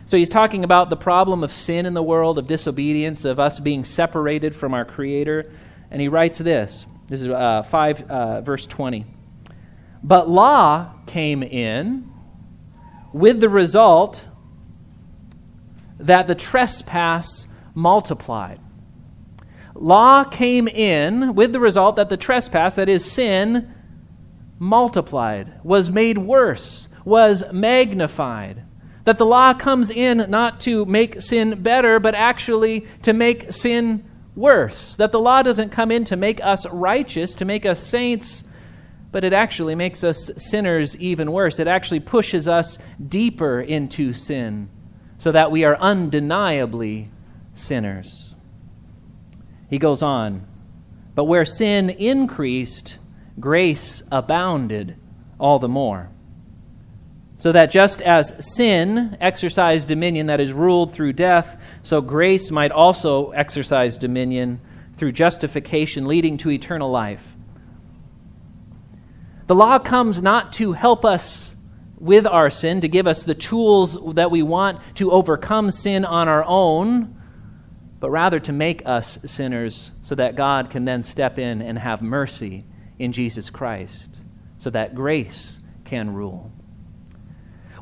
So 0.05 0.17
he's 0.17 0.29
talking 0.29 0.63
about 0.63 0.89
the 0.89 0.97
problem 0.97 1.43
of 1.43 1.51
sin 1.51 1.85
in 1.85 1.93
the 1.93 2.03
world, 2.03 2.37
of 2.37 2.47
disobedience, 2.47 3.25
of 3.25 3.39
us 3.39 3.59
being 3.59 3.83
separated 3.83 4.55
from 4.55 4.73
our 4.73 4.83
Creator. 4.83 5.51
And 5.89 6.01
he 6.01 6.07
writes 6.07 6.37
this 6.39 6.85
this 7.07 7.21
is 7.21 7.27
uh, 7.27 7.63
5, 7.63 8.11
uh, 8.11 8.41
verse 8.41 8.67
20. 8.67 9.05
But 10.03 10.29
law 10.29 10.93
came 11.05 11.43
in 11.43 12.09
with 13.11 13.39
the 13.39 13.49
result 13.49 14.25
that 15.99 16.27
the 16.27 16.35
trespass 16.35 17.47
multiplied. 17.73 18.59
Law 19.75 20.23
came 20.23 20.67
in 20.67 21.35
with 21.35 21.53
the 21.53 21.59
result 21.59 21.95
that 21.97 22.09
the 22.09 22.17
trespass, 22.17 22.75
that 22.75 22.89
is 22.89 23.09
sin, 23.09 23.73
multiplied, 24.57 25.53
was 25.63 25.89
made 25.89 26.17
worse, 26.17 26.87
was 27.05 27.43
magnified. 27.51 28.63
That 29.05 29.17
the 29.17 29.25
law 29.25 29.53
comes 29.53 29.89
in 29.89 30.29
not 30.29 30.59
to 30.61 30.85
make 30.85 31.21
sin 31.21 31.61
better, 31.61 31.99
but 31.99 32.15
actually 32.15 32.85
to 33.03 33.13
make 33.13 33.51
sin 33.51 34.03
worse. 34.35 34.95
That 34.95 35.11
the 35.11 35.19
law 35.19 35.41
doesn't 35.41 35.69
come 35.69 35.91
in 35.91 36.03
to 36.05 36.15
make 36.15 36.43
us 36.43 36.65
righteous, 36.67 37.33
to 37.35 37.45
make 37.45 37.65
us 37.65 37.81
saints, 37.81 38.43
but 39.11 39.23
it 39.23 39.33
actually 39.33 39.75
makes 39.75 40.03
us 40.03 40.29
sinners 40.37 40.95
even 40.97 41.31
worse. 41.31 41.59
It 41.59 41.67
actually 41.67 41.99
pushes 41.99 42.47
us 42.47 42.77
deeper 43.05 43.59
into 43.59 44.13
sin 44.13 44.69
so 45.17 45.31
that 45.31 45.51
we 45.51 45.63
are 45.63 45.77
undeniably 45.77 47.09
sinners. 47.53 48.35
He 49.69 49.77
goes 49.77 50.01
on, 50.01 50.47
but 51.15 51.25
where 51.25 51.45
sin 51.45 51.89
increased, 51.89 52.97
grace 53.39 54.03
abounded 54.11 54.95
all 55.39 55.59
the 55.59 55.67
more. 55.67 56.09
So 57.37 57.53
that 57.53 57.71
just 57.71 58.01
as 58.01 58.33
sin 58.55 59.17
exercised 59.21 59.87
dominion 59.87 60.27
that 60.27 60.41
is 60.41 60.51
ruled 60.51 60.93
through 60.93 61.13
death, 61.13 61.57
so 61.83 62.01
grace 62.01 62.51
might 62.51 62.71
also 62.71 63.31
exercise 63.31 63.97
dominion 63.97 64.59
through 64.97 65.13
justification 65.13 66.05
leading 66.05 66.37
to 66.37 66.51
eternal 66.51 66.91
life. 66.91 67.25
The 69.49 69.55
law 69.55 69.79
comes 69.79 70.21
not 70.21 70.53
to 70.53 70.73
help 70.73 71.03
us 71.03 71.55
with 71.97 72.27
our 72.27 72.51
sin, 72.51 72.81
to 72.81 72.87
give 72.87 73.07
us 73.07 73.23
the 73.23 73.33
tools 73.33 73.97
that 74.13 74.29
we 74.29 74.43
want 74.43 74.79
to 74.97 75.11
overcome 75.11 75.71
sin 75.71 76.05
on 76.05 76.27
our 76.27 76.43
own, 76.45 77.19
but 77.99 78.11
rather 78.11 78.39
to 78.41 78.53
make 78.53 78.83
us 78.85 79.17
sinners 79.25 79.91
so 80.03 80.13
that 80.13 80.35
God 80.35 80.69
can 80.69 80.85
then 80.85 81.01
step 81.01 81.39
in 81.39 81.63
and 81.63 81.79
have 81.79 82.03
mercy 82.03 82.63
in 82.99 83.11
Jesus 83.11 83.49
Christ, 83.49 84.09
so 84.59 84.69
that 84.69 84.93
grace 84.93 85.57
can 85.83 86.13
rule. 86.13 86.51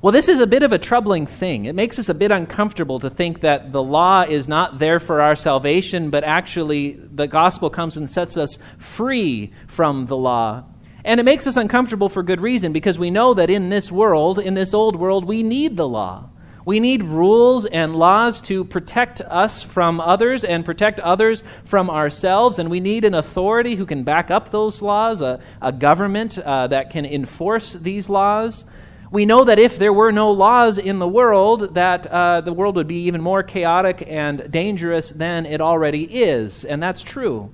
Well, 0.02 0.14
this 0.14 0.30
is 0.30 0.40
a 0.40 0.48
bit 0.48 0.64
of 0.64 0.72
a 0.72 0.80
troubling 0.80 1.28
thing. 1.28 1.66
It 1.66 1.76
makes 1.76 2.00
us 2.00 2.08
a 2.08 2.14
bit 2.14 2.32
uncomfortable 2.32 3.02
to 3.02 3.10
think 3.10 3.42
that 3.42 3.74
the 3.74 3.84
law 3.84 4.22
is 4.22 4.48
not 4.48 4.80
there 4.80 5.02
for 5.02 5.20
our 5.20 5.36
salvation, 5.36 6.12
but 6.12 6.24
actually 6.24 6.94
the 6.94 7.28
gospel 7.28 7.70
comes 7.70 7.98
and 7.98 8.10
sets 8.10 8.38
us 8.38 8.58
free 8.80 9.52
from 9.68 10.06
the 10.06 10.16
law 10.16 10.64
and 11.08 11.22
it 11.22 11.24
makes 11.24 11.48
us 11.48 11.56
uncomfortable 11.56 12.10
for 12.10 12.22
good 12.22 12.42
reason 12.42 12.74
because 12.74 13.00
we 13.00 13.10
know 13.10 13.34
that 13.34 13.50
in 13.50 13.70
this 13.70 13.90
world, 13.90 14.40
in 14.40 14.56
this 14.56 14.74
old 14.74 14.98
world, 14.98 15.24
we 15.24 15.42
need 15.42 15.78
the 15.78 15.88
law. 15.88 16.30
We 16.66 16.82
need 16.82 17.02
rules 17.02 17.66
and 17.66 17.96
laws 17.96 18.42
to 18.42 18.66
protect 18.66 19.22
us 19.22 19.64
from 19.64 20.02
others 20.02 20.44
and 20.44 20.66
protect 20.66 21.00
others 21.00 21.44
from 21.64 21.90
ourselves. 21.90 22.60
And 22.60 22.70
we 22.70 22.82
need 22.82 23.06
an 23.06 23.14
authority 23.14 23.76
who 23.76 23.86
can 23.86 24.04
back 24.04 24.30
up 24.30 24.52
those 24.52 24.82
laws, 24.82 25.22
a, 25.22 25.40
a 25.62 25.72
government 25.72 26.38
uh, 26.38 26.68
that 26.68 26.90
can 26.90 27.06
enforce 27.06 27.72
these 27.72 28.10
laws. 28.10 28.66
We 29.10 29.26
know 29.26 29.46
that 29.46 29.60
if 29.60 29.80
there 29.80 29.94
were 29.94 30.12
no 30.12 30.32
laws 30.32 30.78
in 30.78 31.00
the 31.00 31.08
world, 31.08 31.76
that 31.76 32.06
uh, 32.06 32.42
the 32.42 32.52
world 32.52 32.76
would 32.76 32.88
be 32.88 33.04
even 33.04 33.22
more 33.22 33.44
chaotic 33.44 34.04
and 34.06 34.52
dangerous 34.52 35.12
than 35.12 35.46
it 35.46 35.62
already 35.62 36.04
is. 36.04 36.66
And 36.66 36.84
that's 36.84 37.02
true. 37.02 37.54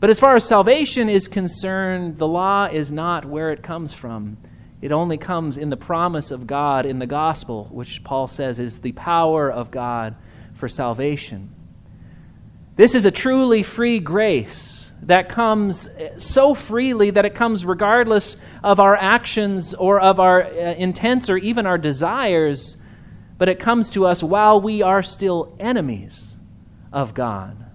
But 0.00 0.10
as 0.10 0.20
far 0.20 0.36
as 0.36 0.44
salvation 0.44 1.08
is 1.08 1.26
concerned, 1.26 2.18
the 2.18 2.26
law 2.26 2.66
is 2.66 2.92
not 2.92 3.24
where 3.24 3.50
it 3.50 3.62
comes 3.62 3.92
from. 3.92 4.36
It 4.80 4.92
only 4.92 5.18
comes 5.18 5.56
in 5.56 5.70
the 5.70 5.76
promise 5.76 6.30
of 6.30 6.46
God 6.46 6.86
in 6.86 7.00
the 7.00 7.06
gospel, 7.06 7.68
which 7.72 8.04
Paul 8.04 8.28
says 8.28 8.60
is 8.60 8.78
the 8.78 8.92
power 8.92 9.50
of 9.50 9.72
God 9.72 10.14
for 10.54 10.68
salvation. 10.68 11.52
This 12.76 12.94
is 12.94 13.04
a 13.04 13.10
truly 13.10 13.64
free 13.64 13.98
grace 13.98 14.92
that 15.02 15.28
comes 15.28 15.88
so 16.16 16.54
freely 16.54 17.10
that 17.10 17.24
it 17.24 17.34
comes 17.34 17.64
regardless 17.64 18.36
of 18.62 18.78
our 18.78 18.94
actions 18.94 19.74
or 19.74 20.00
of 20.00 20.20
our 20.20 20.44
uh, 20.44 20.74
intents 20.74 21.28
or 21.28 21.36
even 21.38 21.66
our 21.66 21.78
desires, 21.78 22.76
but 23.36 23.48
it 23.48 23.58
comes 23.58 23.90
to 23.90 24.06
us 24.06 24.22
while 24.22 24.60
we 24.60 24.82
are 24.82 25.02
still 25.02 25.56
enemies 25.58 26.36
of 26.92 27.14
God. 27.14 27.67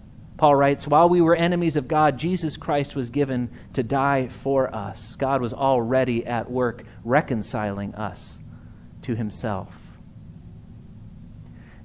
Paul 0.44 0.56
writes, 0.56 0.86
While 0.86 1.08
we 1.08 1.22
were 1.22 1.38
enemies 1.38 1.78
of 1.78 1.88
God, 1.88 2.18
Jesus 2.18 2.58
Christ 2.58 2.98
was 2.98 3.10
given 3.10 3.50
to 3.76 3.82
die 3.82 4.28
for 4.28 4.76
us. 4.76 5.16
God 5.16 5.42
was 5.42 5.54
already 5.54 6.26
at 6.26 6.52
work 6.52 6.84
reconciling 7.06 7.96
us 7.96 8.38
to 9.04 9.16
himself. 9.16 9.70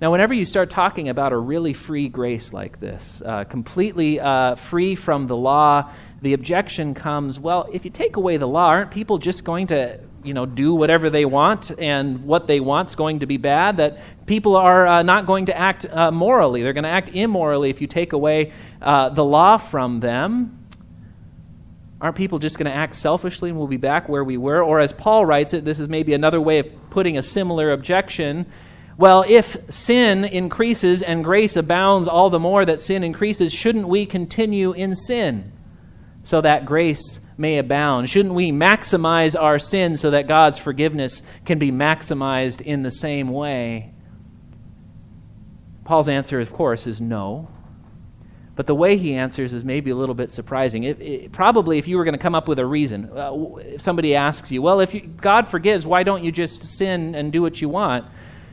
Now, 0.00 0.10
whenever 0.10 0.34
you 0.34 0.44
start 0.44 0.70
talking 0.70 1.08
about 1.08 1.32
a 1.32 1.36
really 1.36 1.72
free 1.72 2.08
grace 2.08 2.52
like 2.52 2.80
this, 2.80 3.22
uh, 3.24 3.44
completely 3.44 4.18
uh, 4.18 4.56
free 4.56 4.96
from 4.96 5.28
the 5.28 5.36
law, 5.36 5.92
the 6.20 6.32
objection 6.32 6.94
comes 6.94 7.38
well, 7.38 7.68
if 7.72 7.84
you 7.84 7.92
take 7.92 8.16
away 8.16 8.38
the 8.38 8.48
law, 8.48 8.70
aren't 8.70 8.90
people 8.90 9.18
just 9.18 9.44
going 9.44 9.68
to 9.68 10.00
you 10.24 10.34
know, 10.34 10.46
do 10.46 10.74
whatever 10.74 11.10
they 11.10 11.24
want 11.24 11.70
and 11.78 12.24
what 12.24 12.46
they 12.46 12.60
want 12.60 12.90
is 12.90 12.96
going 12.96 13.20
to 13.20 13.26
be 13.26 13.36
bad, 13.36 13.76
that 13.78 13.98
people 14.26 14.56
are 14.56 14.86
uh, 14.86 15.02
not 15.02 15.26
going 15.26 15.46
to 15.46 15.56
act 15.56 15.86
uh, 15.90 16.10
morally. 16.10 16.62
They're 16.62 16.72
going 16.72 16.84
to 16.84 16.90
act 16.90 17.10
immorally 17.10 17.70
if 17.70 17.80
you 17.80 17.86
take 17.86 18.12
away 18.12 18.52
uh, 18.82 19.10
the 19.10 19.24
law 19.24 19.58
from 19.58 20.00
them. 20.00 20.54
Aren't 22.00 22.16
people 22.16 22.38
just 22.38 22.58
going 22.58 22.70
to 22.70 22.76
act 22.76 22.94
selfishly 22.94 23.50
and 23.50 23.58
we'll 23.58 23.66
be 23.66 23.76
back 23.76 24.08
where 24.08 24.22
we 24.22 24.36
were? 24.36 24.62
Or 24.62 24.80
as 24.80 24.92
Paul 24.92 25.26
writes 25.26 25.52
it, 25.52 25.64
this 25.64 25.80
is 25.80 25.88
maybe 25.88 26.14
another 26.14 26.40
way 26.40 26.60
of 26.60 26.90
putting 26.90 27.18
a 27.18 27.22
similar 27.22 27.72
objection. 27.72 28.46
Well, 28.96 29.24
if 29.26 29.56
sin 29.70 30.24
increases 30.24 31.02
and 31.02 31.24
grace 31.24 31.56
abounds 31.56 32.08
all 32.08 32.30
the 32.30 32.38
more 32.38 32.64
that 32.64 32.80
sin 32.80 33.02
increases, 33.02 33.52
shouldn't 33.52 33.88
we 33.88 34.06
continue 34.06 34.72
in 34.72 34.94
sin 34.94 35.52
so 36.22 36.40
that 36.40 36.66
grace 36.66 37.20
may 37.38 37.58
abound? 37.58 38.10
Shouldn't 38.10 38.34
we 38.34 38.50
maximize 38.50 39.40
our 39.40 39.58
sin 39.58 39.96
so 39.96 40.10
that 40.10 40.26
God's 40.26 40.58
forgiveness 40.58 41.22
can 41.44 41.58
be 41.58 41.70
maximized 41.70 42.60
in 42.60 42.82
the 42.82 42.90
same 42.90 43.28
way? 43.28 43.92
Paul's 45.84 46.08
answer, 46.08 46.40
of 46.40 46.52
course, 46.52 46.86
is 46.86 47.00
no. 47.00 47.48
But 48.56 48.66
the 48.66 48.74
way 48.74 48.96
he 48.96 49.14
answers 49.14 49.54
is 49.54 49.64
maybe 49.64 49.90
a 49.90 49.94
little 49.94 50.16
bit 50.16 50.32
surprising. 50.32 50.82
It, 50.82 51.00
it, 51.00 51.32
probably, 51.32 51.78
if 51.78 51.86
you 51.86 51.96
were 51.96 52.02
going 52.02 52.14
to 52.14 52.18
come 52.18 52.34
up 52.34 52.48
with 52.48 52.58
a 52.58 52.66
reason, 52.66 53.08
uh, 53.16 53.32
if 53.58 53.80
somebody 53.80 54.16
asks 54.16 54.50
you, 54.50 54.60
well, 54.60 54.80
if 54.80 54.92
you, 54.92 55.00
God 55.00 55.46
forgives, 55.46 55.86
why 55.86 56.02
don't 56.02 56.24
you 56.24 56.32
just 56.32 56.64
sin 56.64 57.14
and 57.14 57.32
do 57.32 57.40
what 57.40 57.62
you 57.62 57.68
want? 57.68 58.04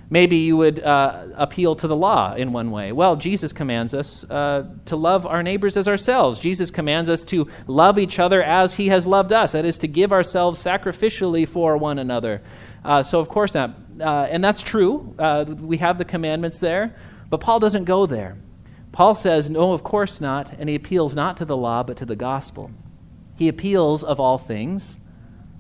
Maybe 0.10 0.38
you 0.38 0.56
would 0.58 0.80
uh, 0.80 1.26
appeal 1.36 1.76
to 1.78 1.88
the 1.88 1.96
law 1.96 2.36
in 2.36 2.54
one 2.54 2.70
way. 2.70 2.92
Well, 2.92 3.16
Jesus 3.16 3.52
commands 3.52 3.94
us 3.94 4.24
uh, 4.26 4.66
to 4.86 4.96
love 4.96 5.26
our 5.26 5.42
neighbors 5.42 5.78
as 5.78 5.88
ourselves. 5.88 6.38
Jesus 6.38 6.70
commands 6.70 7.10
us 7.10 7.24
to 7.24 7.50
love 7.66 7.98
each 7.98 8.20
other 8.20 8.44
as 8.44 8.76
he 8.76 8.90
has 8.90 9.08
loved 9.08 9.32
us. 9.32 9.54
That 9.54 9.66
is, 9.66 9.80
to 9.80 9.88
give 9.88 10.12
ourselves 10.12 10.64
sacrificially 10.64 11.48
for 11.48 11.76
one 11.78 11.98
another. 11.98 12.44
Uh, 12.84 13.02
so, 13.02 13.20
of 13.20 13.30
course 13.30 13.56
not. 13.56 13.76
Uh, 14.00 14.28
and 14.30 14.44
that's 14.44 14.62
true. 14.62 15.16
Uh, 15.18 15.46
we 15.48 15.78
have 15.78 15.98
the 15.98 16.06
commandments 16.06 16.60
there. 16.60 16.96
But 17.30 17.42
Paul 17.42 17.60
doesn't 17.60 17.86
go 17.86 18.06
there. 18.06 18.38
Paul 18.92 19.16
says, 19.16 19.50
no, 19.50 19.74
of 19.74 19.84
course 19.84 20.22
not. 20.22 20.54
And 20.60 20.70
he 20.70 20.76
appeals 20.76 21.16
not 21.16 21.38
to 21.38 21.46
the 21.46 21.58
law, 21.58 21.82
but 21.82 21.98
to 21.98 22.06
the 22.06 22.16
gospel. 22.16 22.72
He 23.36 23.48
appeals, 23.48 24.04
of 24.04 24.20
all 24.20 24.38
things, 24.38 24.98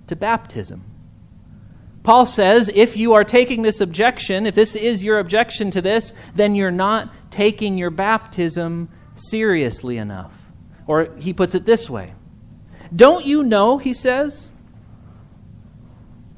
to 0.07 0.15
baptism. 0.15 0.83
Paul 2.05 2.27
says 2.27 2.69
if 2.73 2.95
you 2.95 3.13
are 3.13 3.23
taking 3.23 3.63
this 3.63 3.81
objection, 3.81 4.45
if 4.45 4.53
this 4.53 4.75
is 4.75 5.03
your 5.03 5.17
objection 5.17 5.71
to 5.71 5.81
this, 5.81 6.13
then 6.35 6.53
you're 6.53 6.69
not 6.69 7.11
taking 7.31 7.79
your 7.79 7.89
baptism 7.89 8.89
seriously 9.15 9.97
enough. 9.97 10.31
Or 10.85 11.15
he 11.17 11.33
puts 11.33 11.55
it 11.55 11.65
this 11.65 11.89
way 11.89 12.13
Don't 12.95 13.25
you 13.25 13.43
know, 13.43 13.79
he 13.79 13.91
says, 13.91 14.51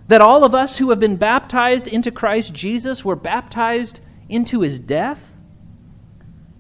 that 0.08 0.22
all 0.22 0.46
of 0.46 0.56
us 0.56 0.78
who 0.78 0.90
have 0.90 1.02
been 1.02 1.18
baptized 1.18 1.86
into 1.86 2.12
Christ 2.12 2.54
Jesus 2.54 3.04
were 3.04 3.18
baptized 3.18 4.00
into 4.30 4.62
his 4.62 4.80
death? 4.80 5.34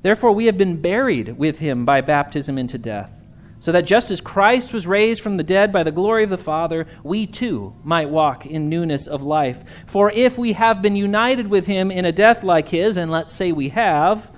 Therefore, 0.01 0.33
we 0.33 0.47
have 0.47 0.57
been 0.57 0.81
buried 0.81 1.37
with 1.37 1.59
him 1.59 1.85
by 1.85 2.01
baptism 2.01 2.57
into 2.57 2.77
death 2.77 3.16
so 3.59 3.71
that 3.71 3.85
just 3.85 4.11
as 4.11 4.21
Christ 4.21 4.71
was 4.71 4.85
raised 4.85 5.21
from 5.21 5.37
the 5.37 5.43
dead 5.43 5.71
by 5.71 5.83
the 5.83 5.91
glory 5.91 6.23
of 6.23 6.29
the 6.29 6.37
Father, 6.37 6.87
we 7.03 7.25
too 7.25 7.75
might 7.83 8.09
walk 8.09 8.45
in 8.45 8.69
newness 8.69 9.07
of 9.07 9.23
life. 9.23 9.63
For 9.87 10.11
if 10.11 10.37
we 10.37 10.53
have 10.53 10.81
been 10.81 10.95
united 10.95 11.47
with 11.47 11.65
him 11.65 11.89
in 11.89 12.05
a 12.05 12.11
death 12.11 12.43
like 12.43 12.69
his, 12.69 12.97
and 12.97 13.11
let's 13.11 13.33
say 13.33 13.51
we 13.51 13.69
have, 13.69 14.31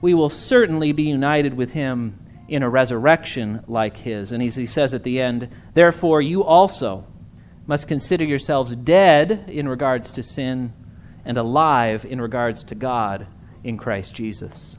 we 0.00 0.12
will 0.12 0.30
certainly 0.30 0.92
be 0.92 1.04
united 1.04 1.54
with 1.54 1.70
him 1.70 2.18
in 2.48 2.62
a 2.62 2.68
resurrection 2.68 3.64
like 3.66 3.96
his. 3.96 4.32
And 4.32 4.42
as 4.42 4.54
he 4.56 4.66
says 4.66 4.92
at 4.92 5.02
the 5.02 5.20
end, 5.20 5.48
Therefore, 5.74 6.20
you 6.20 6.44
also 6.44 7.06
must 7.66 7.88
consider 7.88 8.24
yourselves 8.24 8.76
dead 8.76 9.46
in 9.48 9.68
regards 9.68 10.12
to 10.12 10.22
sin 10.22 10.72
and 11.24 11.36
alive 11.36 12.04
in 12.04 12.20
regards 12.20 12.62
to 12.64 12.74
God 12.74 13.26
in 13.64 13.76
Christ 13.76 14.14
Jesus. 14.14 14.76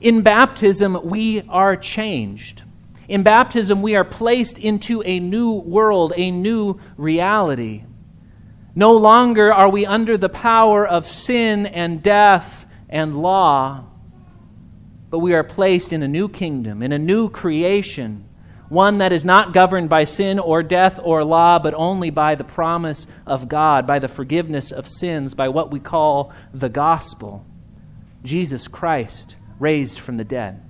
In 0.00 0.22
baptism, 0.22 0.98
we 1.04 1.42
are 1.48 1.76
changed. 1.76 2.62
In 3.08 3.22
baptism, 3.22 3.82
we 3.82 3.94
are 3.94 4.04
placed 4.04 4.58
into 4.58 5.02
a 5.04 5.20
new 5.20 5.52
world, 5.52 6.12
a 6.16 6.30
new 6.30 6.80
reality. 6.96 7.84
No 8.74 8.92
longer 8.92 9.52
are 9.52 9.70
we 9.70 9.86
under 9.86 10.16
the 10.16 10.28
power 10.28 10.86
of 10.86 11.06
sin 11.06 11.66
and 11.66 12.02
death 12.02 12.66
and 12.88 13.16
law, 13.16 13.84
but 15.10 15.20
we 15.20 15.32
are 15.32 15.44
placed 15.44 15.92
in 15.92 16.02
a 16.02 16.08
new 16.08 16.28
kingdom, 16.28 16.82
in 16.82 16.90
a 16.90 16.98
new 16.98 17.28
creation, 17.28 18.26
one 18.68 18.98
that 18.98 19.12
is 19.12 19.24
not 19.24 19.52
governed 19.52 19.88
by 19.88 20.04
sin 20.04 20.38
or 20.38 20.62
death 20.62 20.98
or 21.02 21.22
law, 21.22 21.58
but 21.58 21.74
only 21.74 22.10
by 22.10 22.34
the 22.34 22.42
promise 22.42 23.06
of 23.26 23.48
God, 23.48 23.86
by 23.86 24.00
the 24.00 24.08
forgiveness 24.08 24.72
of 24.72 24.88
sins, 24.88 25.34
by 25.34 25.48
what 25.48 25.70
we 25.70 25.78
call 25.78 26.32
the 26.52 26.68
gospel 26.68 27.44
Jesus 28.24 28.66
Christ 28.66 29.36
raised 29.64 29.98
from 29.98 30.18
the 30.18 30.24
dead. 30.24 30.62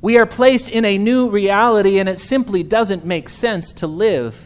We 0.00 0.16
are 0.18 0.24
placed 0.24 0.68
in 0.68 0.84
a 0.84 0.98
new 0.98 1.28
reality, 1.30 1.98
and 1.98 2.08
it 2.08 2.20
simply 2.20 2.62
doesn't 2.62 3.04
make 3.04 3.28
sense 3.28 3.72
to 3.74 3.88
live 3.88 4.36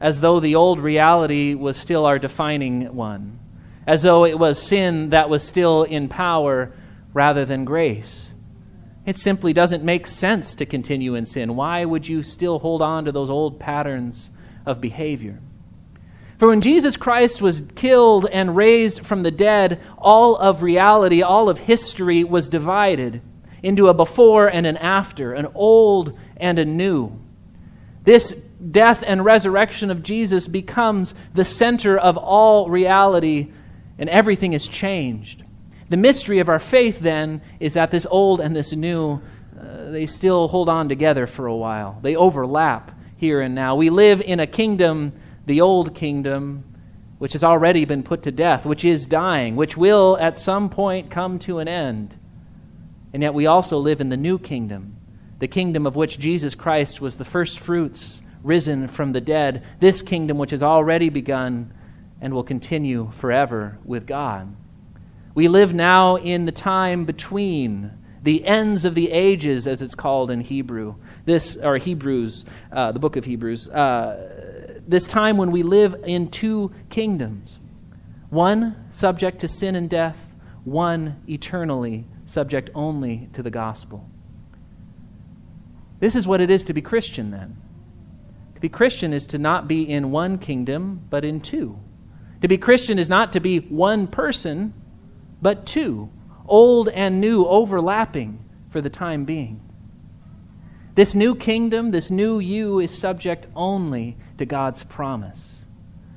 as 0.00 0.20
though 0.20 0.38
the 0.38 0.54
old 0.54 0.78
reality 0.78 1.54
was 1.54 1.76
still 1.76 2.06
our 2.06 2.20
defining 2.20 2.94
one, 2.94 3.40
as 3.88 4.02
though 4.02 4.24
it 4.24 4.38
was 4.38 4.62
sin 4.62 5.10
that 5.10 5.28
was 5.28 5.42
still 5.42 5.82
in 5.82 6.08
power 6.08 6.72
rather 7.12 7.44
than 7.44 7.64
grace. 7.64 8.30
It 9.04 9.18
simply 9.18 9.52
doesn't 9.52 9.82
make 9.82 10.06
sense 10.06 10.54
to 10.54 10.64
continue 10.64 11.16
in 11.16 11.26
sin. 11.26 11.56
Why 11.56 11.84
would 11.84 12.06
you 12.06 12.22
still 12.22 12.60
hold 12.60 12.82
on 12.82 13.04
to 13.04 13.12
those 13.12 13.30
old 13.30 13.58
patterns 13.58 14.30
of 14.64 14.80
behavior? 14.80 15.40
For 16.42 16.48
when 16.48 16.60
Jesus 16.60 16.96
Christ 16.96 17.40
was 17.40 17.62
killed 17.76 18.26
and 18.26 18.56
raised 18.56 19.06
from 19.06 19.22
the 19.22 19.30
dead, 19.30 19.80
all 19.96 20.34
of 20.34 20.60
reality, 20.60 21.22
all 21.22 21.48
of 21.48 21.56
history 21.56 22.24
was 22.24 22.48
divided 22.48 23.22
into 23.62 23.86
a 23.86 23.94
before 23.94 24.48
and 24.48 24.66
an 24.66 24.76
after, 24.76 25.34
an 25.34 25.46
old 25.54 26.18
and 26.36 26.58
a 26.58 26.64
new. 26.64 27.16
This 28.02 28.34
death 28.72 29.04
and 29.06 29.24
resurrection 29.24 29.88
of 29.92 30.02
Jesus 30.02 30.48
becomes 30.48 31.14
the 31.32 31.44
center 31.44 31.96
of 31.96 32.16
all 32.16 32.68
reality, 32.68 33.52
and 33.96 34.08
everything 34.08 34.52
is 34.52 34.66
changed. 34.66 35.44
The 35.90 35.96
mystery 35.96 36.40
of 36.40 36.48
our 36.48 36.58
faith, 36.58 36.98
then, 36.98 37.40
is 37.60 37.74
that 37.74 37.92
this 37.92 38.04
old 38.10 38.40
and 38.40 38.56
this 38.56 38.72
new, 38.72 39.22
uh, 39.56 39.92
they 39.92 40.06
still 40.06 40.48
hold 40.48 40.68
on 40.68 40.88
together 40.88 41.28
for 41.28 41.46
a 41.46 41.54
while. 41.54 42.00
They 42.02 42.16
overlap 42.16 42.98
here 43.16 43.40
and 43.40 43.54
now. 43.54 43.76
We 43.76 43.90
live 43.90 44.20
in 44.20 44.40
a 44.40 44.48
kingdom, 44.48 45.12
the 45.46 45.60
old 45.60 45.94
kingdom, 45.94 46.64
which 47.18 47.32
has 47.32 47.44
already 47.44 47.84
been 47.84 48.02
put 48.02 48.22
to 48.24 48.32
death, 48.32 48.64
which 48.64 48.84
is 48.84 49.06
dying, 49.06 49.56
which 49.56 49.76
will 49.76 50.16
at 50.20 50.40
some 50.40 50.68
point 50.68 51.10
come 51.10 51.38
to 51.40 51.58
an 51.58 51.68
end. 51.68 52.16
And 53.12 53.22
yet 53.22 53.34
we 53.34 53.46
also 53.46 53.78
live 53.78 54.00
in 54.00 54.08
the 54.08 54.16
new 54.16 54.38
kingdom, 54.38 54.96
the 55.38 55.48
kingdom 55.48 55.86
of 55.86 55.96
which 55.96 56.18
Jesus 56.18 56.54
Christ 56.54 57.00
was 57.00 57.16
the 57.16 57.24
first 57.24 57.58
fruits 57.58 58.20
risen 58.42 58.88
from 58.88 59.12
the 59.12 59.20
dead, 59.20 59.62
this 59.80 60.02
kingdom 60.02 60.38
which 60.38 60.50
has 60.50 60.62
already 60.62 61.08
begun 61.08 61.72
and 62.20 62.32
will 62.32 62.44
continue 62.44 63.10
forever 63.16 63.78
with 63.84 64.06
God. 64.06 64.54
We 65.34 65.48
live 65.48 65.74
now 65.74 66.16
in 66.16 66.44
the 66.44 66.52
time 66.52 67.04
between 67.04 67.92
the 68.22 68.44
ends 68.44 68.84
of 68.84 68.94
the 68.94 69.10
ages, 69.10 69.66
as 69.66 69.82
it's 69.82 69.94
called 69.94 70.30
in 70.30 70.40
Hebrew. 70.40 70.94
This, 71.24 71.56
or 71.56 71.78
Hebrews, 71.78 72.44
uh, 72.70 72.92
the 72.92 72.98
book 72.98 73.16
of 73.16 73.24
Hebrews. 73.24 73.68
Uh, 73.68 74.51
this 74.86 75.06
time 75.06 75.36
when 75.36 75.50
we 75.50 75.62
live 75.62 75.94
in 76.04 76.30
two 76.30 76.72
kingdoms 76.90 77.58
one 78.30 78.86
subject 78.90 79.40
to 79.40 79.48
sin 79.48 79.76
and 79.76 79.90
death, 79.90 80.16
one 80.64 81.22
eternally 81.28 82.06
subject 82.24 82.70
only 82.74 83.28
to 83.34 83.42
the 83.42 83.50
gospel. 83.50 84.08
This 86.00 86.16
is 86.16 86.26
what 86.26 86.40
it 86.40 86.50
is 86.50 86.64
to 86.64 86.72
be 86.72 86.80
Christian, 86.80 87.30
then. 87.30 87.58
To 88.54 88.60
be 88.60 88.70
Christian 88.70 89.12
is 89.12 89.26
to 89.28 89.38
not 89.38 89.68
be 89.68 89.82
in 89.82 90.10
one 90.10 90.38
kingdom, 90.38 91.06
but 91.10 91.26
in 91.26 91.40
two. 91.40 91.78
To 92.40 92.48
be 92.48 92.56
Christian 92.56 92.98
is 92.98 93.08
not 93.08 93.32
to 93.34 93.40
be 93.40 93.58
one 93.58 94.06
person, 94.06 94.72
but 95.42 95.66
two, 95.66 96.10
old 96.46 96.88
and 96.88 97.20
new 97.20 97.44
overlapping 97.44 98.42
for 98.70 98.80
the 98.80 98.90
time 98.90 99.24
being. 99.26 99.60
This 100.94 101.14
new 101.14 101.34
kingdom, 101.34 101.90
this 101.90 102.10
new 102.10 102.38
you, 102.38 102.78
is 102.78 102.96
subject 102.96 103.46
only 103.56 104.16
to 104.36 104.44
God's 104.44 104.84
promise. 104.84 105.64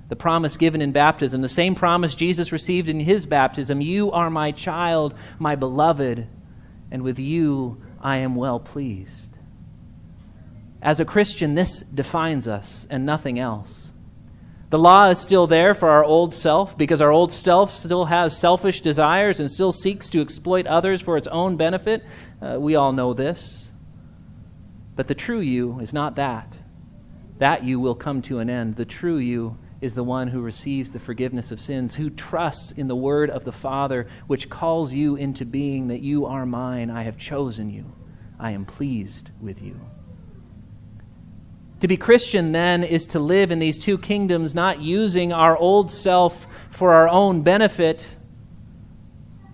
The 0.09 0.17
promise 0.17 0.57
given 0.57 0.81
in 0.81 0.91
baptism, 0.91 1.41
the 1.41 1.49
same 1.49 1.75
promise 1.75 2.13
Jesus 2.13 2.51
received 2.51 2.89
in 2.89 2.99
his 2.99 3.25
baptism 3.25 3.81
You 3.81 4.11
are 4.11 4.29
my 4.29 4.51
child, 4.51 5.15
my 5.39 5.55
beloved, 5.55 6.27
and 6.91 7.01
with 7.03 7.19
you 7.19 7.81
I 8.01 8.17
am 8.17 8.35
well 8.35 8.59
pleased. 8.59 9.29
As 10.81 10.99
a 10.99 11.05
Christian, 11.05 11.55
this 11.55 11.79
defines 11.79 12.47
us 12.47 12.85
and 12.89 13.05
nothing 13.05 13.39
else. 13.39 13.91
The 14.69 14.77
law 14.77 15.09
is 15.09 15.19
still 15.19 15.47
there 15.47 15.73
for 15.73 15.89
our 15.89 16.03
old 16.03 16.33
self 16.33 16.77
because 16.77 17.01
our 17.01 17.11
old 17.11 17.31
self 17.31 17.73
still 17.73 18.05
has 18.05 18.37
selfish 18.37 18.81
desires 18.81 19.39
and 19.39 19.49
still 19.49 19.71
seeks 19.71 20.09
to 20.09 20.21
exploit 20.21 20.67
others 20.67 21.01
for 21.01 21.17
its 21.17 21.27
own 21.27 21.55
benefit. 21.55 22.03
Uh, 22.41 22.57
we 22.59 22.75
all 22.75 22.91
know 22.91 23.13
this. 23.13 23.64
But 24.95 25.07
the 25.07 25.15
true 25.15 25.39
you 25.39 25.79
is 25.79 25.93
not 25.93 26.15
that. 26.15 26.57
That 27.39 27.63
you 27.63 27.79
will 27.79 27.95
come 27.95 28.21
to 28.23 28.39
an 28.39 28.49
end. 28.49 28.75
The 28.75 28.85
true 28.85 29.17
you 29.17 29.57
is 29.81 29.93
the 29.93 30.03
one 30.03 30.29
who 30.29 30.41
receives 30.41 30.91
the 30.91 30.99
forgiveness 30.99 31.51
of 31.51 31.59
sins, 31.59 31.95
who 31.95 32.09
trusts 32.09 32.71
in 32.71 32.87
the 32.87 32.95
word 32.95 33.29
of 33.29 33.43
the 33.43 33.51
Father, 33.51 34.07
which 34.27 34.49
calls 34.49 34.93
you 34.93 35.15
into 35.15 35.45
being 35.45 35.89
that 35.89 36.01
you 36.01 36.25
are 36.25 36.45
mine. 36.45 36.89
I 36.89 37.03
have 37.03 37.17
chosen 37.17 37.69
you. 37.69 37.85
I 38.39 38.51
am 38.51 38.65
pleased 38.65 39.29
with 39.41 39.61
you. 39.61 39.79
To 41.81 41.87
be 41.87 41.97
Christian, 41.97 42.53
then, 42.53 42.83
is 42.83 43.05
to 43.07 43.19
live 43.19 43.51
in 43.51 43.59
these 43.59 43.77
two 43.77 43.97
kingdoms, 43.97 44.55
not 44.55 44.79
using 44.79 45.33
our 45.33 45.57
old 45.57 45.91
self 45.91 46.47
for 46.71 46.95
our 46.95 47.07
own 47.09 47.41
benefit, 47.41 48.15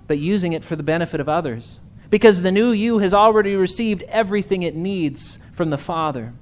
but 0.07 0.19
using 0.19 0.53
it 0.53 0.63
for 0.63 0.75
the 0.75 0.83
benefit 0.83 1.19
of 1.19 1.27
others. 1.27 1.79
Because 2.11 2.41
the 2.41 2.51
new 2.51 2.71
you 2.71 2.99
has 2.99 3.13
already 3.13 3.55
received 3.55 4.03
everything 4.03 4.63
it 4.63 4.75
needs 4.75 5.39
from 5.53 5.69
the 5.69 5.77
Father. 5.77 6.33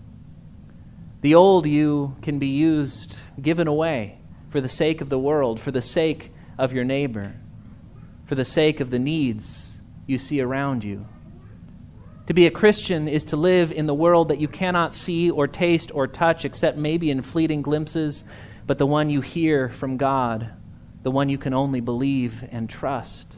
The 1.22 1.36
old 1.36 1.68
you 1.68 2.18
can 2.24 2.40
be 2.40 2.48
used, 2.48 3.20
given 3.40 3.68
away, 3.68 4.18
for 4.50 4.62
the 4.62 4.68
sake 4.68 5.00
of 5.00 5.10
the 5.10 5.20
world, 5.20 5.62
for 5.62 5.70
the 5.70 5.82
sake 5.82 6.32
of 6.58 6.74
your 6.74 6.84
neighbor, 6.84 7.36
for 8.26 8.34
the 8.34 8.44
sake 8.44 8.80
of 8.80 8.90
the 8.90 8.98
needs 8.98 9.78
you 10.08 10.18
see 10.18 10.42
around 10.42 10.84
you. 10.84 11.06
To 12.26 12.34
be 12.34 12.48
a 12.48 12.52
Christian 12.52 13.08
is 13.08 13.26
to 13.26 13.38
live 13.38 13.72
in 13.72 13.86
the 13.86 13.94
world 13.94 14.30
that 14.30 14.40
you 14.40 14.48
cannot 14.48 14.94
see 14.94 15.30
or 15.30 15.48
taste 15.48 15.92
or 15.94 16.08
touch 16.08 16.46
except 16.46 16.78
maybe 16.78 17.12
in 17.12 17.22
fleeting 17.22 17.62
glimpses, 17.62 18.24
but 18.66 18.80
the 18.80 18.88
one 18.88 19.12
you 19.12 19.22
hear 19.22 19.70
from 19.70 19.98
God, 19.98 20.50
the 21.04 21.12
one 21.12 21.30
you 21.30 21.38
can 21.38 21.54
only 21.54 21.80
believe 21.80 22.44
and 22.52 22.68
trust. 22.68 23.29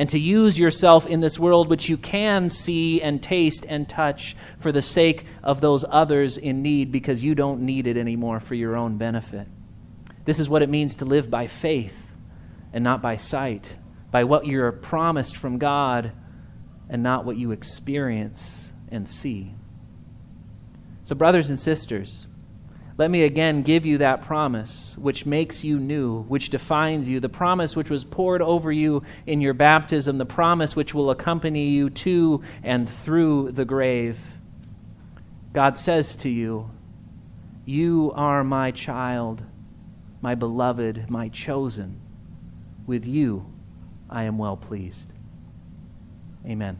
And 0.00 0.08
to 0.08 0.18
use 0.18 0.58
yourself 0.58 1.06
in 1.06 1.20
this 1.20 1.38
world 1.38 1.68
which 1.68 1.90
you 1.90 1.98
can 1.98 2.48
see 2.48 3.02
and 3.02 3.22
taste 3.22 3.66
and 3.68 3.86
touch 3.86 4.34
for 4.58 4.72
the 4.72 4.80
sake 4.80 5.26
of 5.42 5.60
those 5.60 5.84
others 5.86 6.38
in 6.38 6.62
need 6.62 6.90
because 6.90 7.22
you 7.22 7.34
don't 7.34 7.60
need 7.60 7.86
it 7.86 7.98
anymore 7.98 8.40
for 8.40 8.54
your 8.54 8.76
own 8.76 8.96
benefit. 8.96 9.46
This 10.24 10.38
is 10.38 10.48
what 10.48 10.62
it 10.62 10.70
means 10.70 10.96
to 10.96 11.04
live 11.04 11.28
by 11.28 11.48
faith 11.48 11.92
and 12.72 12.82
not 12.82 13.02
by 13.02 13.16
sight, 13.16 13.76
by 14.10 14.24
what 14.24 14.46
you're 14.46 14.72
promised 14.72 15.36
from 15.36 15.58
God 15.58 16.12
and 16.88 17.02
not 17.02 17.26
what 17.26 17.36
you 17.36 17.52
experience 17.52 18.72
and 18.90 19.06
see. 19.06 19.52
So, 21.04 21.14
brothers 21.14 21.50
and 21.50 21.60
sisters, 21.60 22.26
let 23.00 23.10
me 23.10 23.22
again 23.22 23.62
give 23.62 23.86
you 23.86 23.96
that 23.96 24.20
promise 24.26 24.94
which 24.98 25.24
makes 25.24 25.64
you 25.64 25.78
new, 25.78 26.20
which 26.24 26.50
defines 26.50 27.08
you, 27.08 27.18
the 27.18 27.30
promise 27.30 27.74
which 27.74 27.88
was 27.88 28.04
poured 28.04 28.42
over 28.42 28.70
you 28.70 29.02
in 29.26 29.40
your 29.40 29.54
baptism, 29.54 30.18
the 30.18 30.26
promise 30.26 30.76
which 30.76 30.92
will 30.92 31.08
accompany 31.08 31.68
you 31.68 31.88
to 31.88 32.42
and 32.62 32.90
through 32.90 33.52
the 33.52 33.64
grave. 33.64 34.18
God 35.54 35.78
says 35.78 36.14
to 36.16 36.28
you, 36.28 36.70
You 37.64 38.12
are 38.14 38.44
my 38.44 38.70
child, 38.70 39.44
my 40.20 40.34
beloved, 40.34 41.08
my 41.08 41.30
chosen. 41.30 41.98
With 42.86 43.06
you 43.06 43.46
I 44.10 44.24
am 44.24 44.36
well 44.36 44.58
pleased. 44.58 45.08
Amen. 46.44 46.76